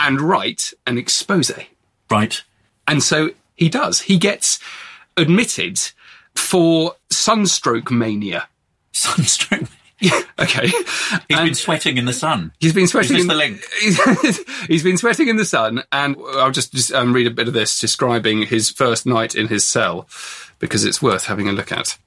and 0.00 0.20
write 0.20 0.72
an 0.86 0.98
expose? 0.98 1.52
Right. 2.10 2.42
And 2.86 3.02
so 3.02 3.30
he 3.56 3.68
does. 3.68 4.02
He 4.02 4.18
gets 4.18 4.58
admitted 5.16 5.80
for 6.34 6.96
sunstroke 7.10 7.90
mania. 7.90 8.48
Sunstroke. 8.92 9.68
Yeah, 10.02 10.20
okay. 10.38 10.66
He's 10.66 10.82
And 11.30 11.46
been 11.46 11.54
sweating 11.54 11.96
in 11.96 12.04
the 12.04 12.12
sun. 12.12 12.52
He's 12.60 12.72
been 12.72 12.88
sweating. 12.88 13.16
Is 13.16 13.22
in 13.22 13.28
the 13.28 13.34
link? 13.34 13.62
He's, 13.80 14.66
he's 14.66 14.82
been 14.82 14.96
sweating 14.98 15.28
in 15.28 15.36
the 15.36 15.44
sun, 15.44 15.82
and 15.92 16.16
I'll 16.34 16.50
just, 16.50 16.72
just 16.72 16.92
um, 16.92 17.12
read 17.12 17.26
a 17.26 17.30
bit 17.30 17.48
of 17.48 17.54
this 17.54 17.78
describing 17.78 18.42
his 18.42 18.68
first 18.68 19.06
night 19.06 19.34
in 19.34 19.48
his 19.48 19.64
cell 19.64 20.08
because 20.58 20.84
it's 20.84 21.00
worth 21.00 21.26
having 21.26 21.48
a 21.48 21.52
look 21.52 21.70
at. 21.72 21.98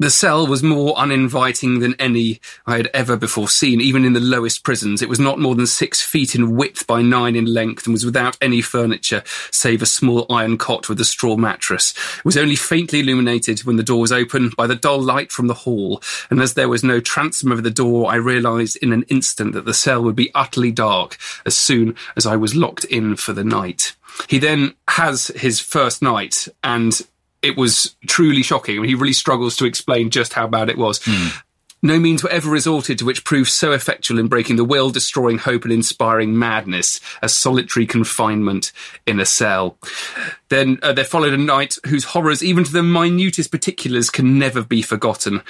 The 0.00 0.08
cell 0.08 0.46
was 0.46 0.62
more 0.62 0.96
uninviting 0.96 1.80
than 1.80 1.94
any 1.98 2.40
I 2.66 2.78
had 2.78 2.88
ever 2.94 3.18
before 3.18 3.50
seen, 3.50 3.82
even 3.82 4.06
in 4.06 4.14
the 4.14 4.18
lowest 4.18 4.64
prisons. 4.64 5.02
It 5.02 5.10
was 5.10 5.20
not 5.20 5.38
more 5.38 5.54
than 5.54 5.66
six 5.66 6.00
feet 6.00 6.34
in 6.34 6.56
width 6.56 6.86
by 6.86 7.02
nine 7.02 7.36
in 7.36 7.44
length 7.44 7.86
and 7.86 7.92
was 7.92 8.06
without 8.06 8.38
any 8.40 8.62
furniture 8.62 9.22
save 9.50 9.82
a 9.82 9.86
small 9.86 10.24
iron 10.30 10.56
cot 10.56 10.88
with 10.88 10.98
a 11.02 11.04
straw 11.04 11.36
mattress. 11.36 11.92
It 12.16 12.24
was 12.24 12.38
only 12.38 12.56
faintly 12.56 13.00
illuminated 13.00 13.64
when 13.64 13.76
the 13.76 13.82
door 13.82 14.00
was 14.00 14.10
opened 14.10 14.56
by 14.56 14.66
the 14.66 14.74
dull 14.74 15.02
light 15.02 15.32
from 15.32 15.48
the 15.48 15.54
hall, 15.68 16.00
and 16.30 16.40
as 16.40 16.54
there 16.54 16.70
was 16.70 16.82
no 16.82 17.00
transom 17.00 17.52
over 17.52 17.60
the 17.60 17.70
door, 17.70 18.10
I 18.10 18.14
realised 18.14 18.76
in 18.76 18.94
an 18.94 19.02
instant 19.08 19.52
that 19.52 19.66
the 19.66 19.74
cell 19.74 20.02
would 20.02 20.16
be 20.16 20.34
utterly 20.34 20.72
dark 20.72 21.18
as 21.44 21.58
soon 21.58 21.94
as 22.16 22.24
I 22.24 22.36
was 22.36 22.56
locked 22.56 22.84
in 22.86 23.16
for 23.16 23.34
the 23.34 23.44
night. 23.44 23.94
He 24.28 24.38
then 24.38 24.74
has 24.88 25.28
his 25.28 25.60
first 25.60 26.02
night 26.02 26.48
and 26.64 27.00
it 27.42 27.56
was 27.56 27.96
truly 28.06 28.42
shocking. 28.42 28.76
I 28.76 28.80
mean, 28.80 28.88
he 28.88 28.94
really 28.94 29.12
struggles 29.12 29.56
to 29.56 29.64
explain 29.64 30.10
just 30.10 30.32
how 30.32 30.46
bad 30.46 30.68
it 30.68 30.78
was. 30.78 31.00
Hmm. 31.02 31.28
No 31.82 31.98
means 31.98 32.22
were 32.22 32.30
ever 32.30 32.50
resorted 32.50 32.98
to 32.98 33.06
which 33.06 33.24
proved 33.24 33.48
so 33.48 33.72
effectual 33.72 34.18
in 34.18 34.28
breaking 34.28 34.56
the 34.56 34.64
will, 34.64 34.90
destroying 34.90 35.38
hope, 35.38 35.64
and 35.64 35.72
inspiring 35.72 36.38
madness 36.38 37.00
as 37.22 37.34
solitary 37.34 37.86
confinement 37.86 38.72
in 39.06 39.18
a 39.18 39.24
cell. 39.24 39.78
Then 40.50 40.78
uh, 40.82 40.92
there 40.92 41.04
followed 41.04 41.32
a 41.32 41.38
night 41.38 41.78
whose 41.86 42.04
horrors, 42.04 42.42
even 42.42 42.64
to 42.64 42.72
the 42.72 42.82
minutest 42.82 43.50
particulars, 43.50 44.10
can 44.10 44.38
never 44.38 44.62
be 44.62 44.82
forgotten. 44.82 45.42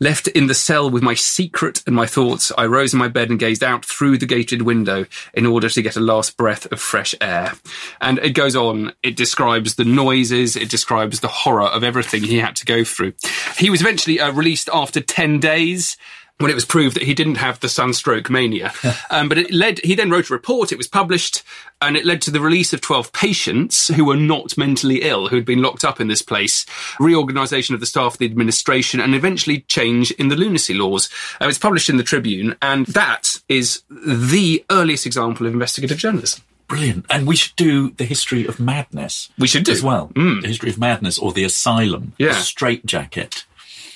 Left 0.00 0.28
in 0.28 0.46
the 0.46 0.54
cell 0.54 0.90
with 0.90 1.02
my 1.02 1.14
secret 1.14 1.82
and 1.86 1.94
my 1.94 2.06
thoughts, 2.06 2.50
I 2.58 2.66
rose 2.66 2.92
in 2.92 2.98
my 2.98 3.08
bed 3.08 3.30
and 3.30 3.38
gazed 3.38 3.62
out 3.62 3.84
through 3.84 4.18
the 4.18 4.26
gated 4.26 4.62
window 4.62 5.06
in 5.34 5.46
order 5.46 5.68
to 5.68 5.82
get 5.82 5.96
a 5.96 6.00
last 6.00 6.36
breath 6.36 6.70
of 6.72 6.80
fresh 6.80 7.14
air. 7.20 7.52
And 8.00 8.18
it 8.18 8.30
goes 8.30 8.56
on. 8.56 8.92
It 9.02 9.16
describes 9.16 9.76
the 9.76 9.84
noises. 9.84 10.56
It 10.56 10.70
describes 10.70 11.20
the 11.20 11.28
horror 11.28 11.62
of 11.62 11.84
everything 11.84 12.24
he 12.24 12.38
had 12.38 12.56
to 12.56 12.64
go 12.64 12.82
through. 12.82 13.12
He 13.58 13.70
was 13.70 13.82
eventually 13.82 14.20
uh, 14.20 14.32
released 14.32 14.68
after 14.72 15.00
10 15.00 15.38
days 15.38 15.75
when 16.38 16.50
it 16.50 16.54
was 16.54 16.66
proved 16.66 16.96
that 16.96 17.02
he 17.02 17.14
didn't 17.14 17.36
have 17.36 17.60
the 17.60 17.68
sunstroke 17.68 18.28
mania. 18.28 18.72
um, 19.10 19.28
but 19.28 19.38
it 19.38 19.52
led, 19.52 19.78
he 19.78 19.94
then 19.94 20.10
wrote 20.10 20.28
a 20.28 20.34
report, 20.34 20.70
it 20.70 20.78
was 20.78 20.88
published, 20.88 21.42
and 21.80 21.96
it 21.96 22.04
led 22.04 22.20
to 22.22 22.30
the 22.30 22.40
release 22.40 22.72
of 22.72 22.80
12 22.80 23.12
patients 23.12 23.88
who 23.88 24.04
were 24.04 24.16
not 24.16 24.58
mentally 24.58 25.02
ill, 25.02 25.28
who 25.28 25.36
had 25.36 25.46
been 25.46 25.62
locked 25.62 25.84
up 25.84 26.00
in 26.00 26.08
this 26.08 26.22
place, 26.22 26.66
reorganisation 27.00 27.74
of 27.74 27.80
the 27.80 27.86
staff 27.86 28.18
the 28.18 28.26
administration, 28.26 29.00
and 29.00 29.14
eventually 29.14 29.60
change 29.60 30.10
in 30.12 30.28
the 30.28 30.36
lunacy 30.36 30.74
laws. 30.74 31.08
Uh, 31.40 31.48
it's 31.48 31.58
published 31.58 31.88
in 31.88 31.96
the 31.96 32.02
Tribune, 32.02 32.54
and 32.60 32.86
that 32.86 33.40
is 33.48 33.82
the 33.88 34.64
earliest 34.70 35.06
example 35.06 35.46
of 35.46 35.54
investigative 35.54 35.98
journalism. 35.98 36.42
Brilliant. 36.68 37.06
And 37.10 37.26
we 37.26 37.36
should 37.36 37.54
do 37.56 37.90
the 37.90 38.04
history 38.04 38.44
of 38.44 38.58
madness. 38.58 39.30
We 39.38 39.46
should 39.46 39.64
do. 39.64 39.72
As 39.72 39.82
well. 39.82 40.10
The 40.40 40.48
history 40.48 40.70
of 40.70 40.78
madness 40.78 41.16
or 41.16 41.32
the 41.32 41.44
asylum. 41.44 42.12
Yeah. 42.18 42.30
The 42.30 42.40
straitjacket. 42.40 43.44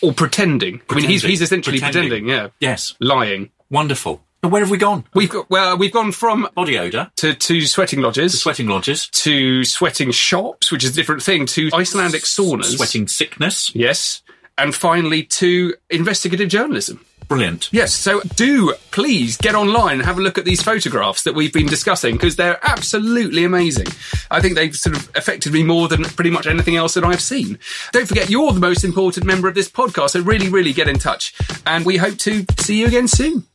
Or 0.02 0.12
pretending. 0.12 0.80
I 0.88 0.94
mean, 0.94 1.04
he's, 1.04 1.22
he's 1.22 1.42
essentially 1.42 1.78
pretending, 1.80 2.28
yeah. 2.28 2.48
Yes. 2.58 2.94
Lying. 3.00 3.50
Wonderful. 3.70 4.22
Now, 4.42 4.48
where 4.48 4.62
have 4.62 4.70
we 4.70 4.78
gone? 4.78 5.04
We've 5.12 5.28
got, 5.28 5.50
well, 5.50 5.76
we've 5.76 5.92
gone 5.92 6.12
from 6.12 6.48
Body 6.54 6.78
odour. 6.78 7.10
to, 7.16 7.34
to 7.34 7.60
sweating 7.66 8.00
lodges. 8.00 8.40
Sweating 8.40 8.68
lodges. 8.68 9.08
to 9.08 9.64
sweating 9.64 10.10
shops, 10.12 10.72
which 10.72 10.82
is 10.82 10.92
a 10.92 10.94
different 10.94 11.22
thing, 11.22 11.44
to 11.46 11.68
Icelandic 11.74 12.22
saunas. 12.22 12.76
Sweating 12.76 13.06
sickness. 13.06 13.74
Yes. 13.74 14.22
And 14.56 14.74
finally 14.74 15.24
to 15.24 15.74
investigative 15.90 16.48
journalism. 16.48 17.04
Brilliant. 17.30 17.68
Yes, 17.72 17.94
so 17.94 18.20
do 18.34 18.74
please 18.90 19.36
get 19.36 19.54
online 19.54 19.98
and 19.98 20.02
have 20.04 20.18
a 20.18 20.20
look 20.20 20.36
at 20.36 20.44
these 20.44 20.60
photographs 20.60 21.22
that 21.22 21.32
we've 21.32 21.52
been 21.52 21.66
discussing 21.66 22.16
because 22.16 22.34
they're 22.34 22.58
absolutely 22.68 23.44
amazing. 23.44 23.86
I 24.32 24.40
think 24.40 24.56
they've 24.56 24.74
sort 24.74 24.96
of 24.96 25.08
affected 25.14 25.52
me 25.52 25.62
more 25.62 25.86
than 25.86 26.02
pretty 26.02 26.30
much 26.30 26.48
anything 26.48 26.74
else 26.74 26.94
that 26.94 27.04
I've 27.04 27.20
seen. 27.20 27.60
Don't 27.92 28.08
forget, 28.08 28.30
you're 28.30 28.52
the 28.52 28.58
most 28.58 28.82
important 28.82 29.26
member 29.26 29.46
of 29.46 29.54
this 29.54 29.68
podcast, 29.68 30.10
so 30.10 30.22
really, 30.22 30.48
really 30.48 30.72
get 30.72 30.88
in 30.88 30.98
touch. 30.98 31.32
And 31.66 31.86
we 31.86 31.98
hope 31.98 32.18
to 32.18 32.44
see 32.58 32.80
you 32.80 32.88
again 32.88 33.06
soon. 33.06 33.46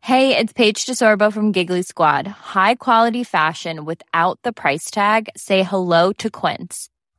Hey, 0.00 0.36
it's 0.36 0.52
Paige 0.52 0.86
DeSorbo 0.86 1.32
from 1.32 1.52
Giggly 1.52 1.82
Squad. 1.82 2.26
High 2.26 2.74
quality 2.74 3.22
fashion 3.22 3.84
without 3.84 4.40
the 4.42 4.52
price 4.52 4.90
tag. 4.90 5.28
Say 5.36 5.62
hello 5.62 6.12
to 6.14 6.28
Quince. 6.28 6.88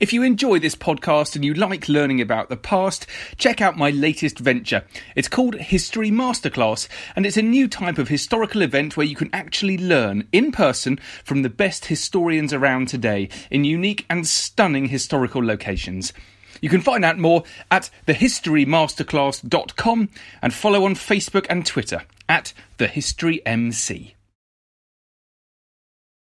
If 0.00 0.12
you 0.12 0.22
enjoy 0.22 0.60
this 0.60 0.76
podcast 0.76 1.34
and 1.34 1.44
you 1.44 1.54
like 1.54 1.88
learning 1.88 2.20
about 2.20 2.50
the 2.50 2.56
past, 2.56 3.04
check 3.36 3.60
out 3.60 3.76
my 3.76 3.90
latest 3.90 4.38
venture. 4.38 4.84
It's 5.16 5.26
called 5.26 5.56
History 5.56 6.12
Masterclass, 6.12 6.86
and 7.16 7.26
it's 7.26 7.36
a 7.36 7.42
new 7.42 7.66
type 7.66 7.98
of 7.98 8.06
historical 8.06 8.62
event 8.62 8.96
where 8.96 9.06
you 9.06 9.16
can 9.16 9.28
actually 9.32 9.76
learn 9.76 10.28
in 10.30 10.52
person 10.52 11.00
from 11.24 11.42
the 11.42 11.50
best 11.50 11.86
historians 11.86 12.52
around 12.52 12.86
today 12.86 13.28
in 13.50 13.64
unique 13.64 14.06
and 14.08 14.24
stunning 14.24 14.86
historical 14.86 15.44
locations. 15.44 16.12
You 16.60 16.68
can 16.68 16.80
find 16.80 17.04
out 17.04 17.18
more 17.18 17.42
at 17.68 17.90
thehistorymasterclass.com 18.06 20.10
and 20.42 20.54
follow 20.54 20.84
on 20.84 20.94
Facebook 20.94 21.46
and 21.50 21.66
Twitter 21.66 22.04
at 22.28 22.52
thehistorymc. 22.78 24.14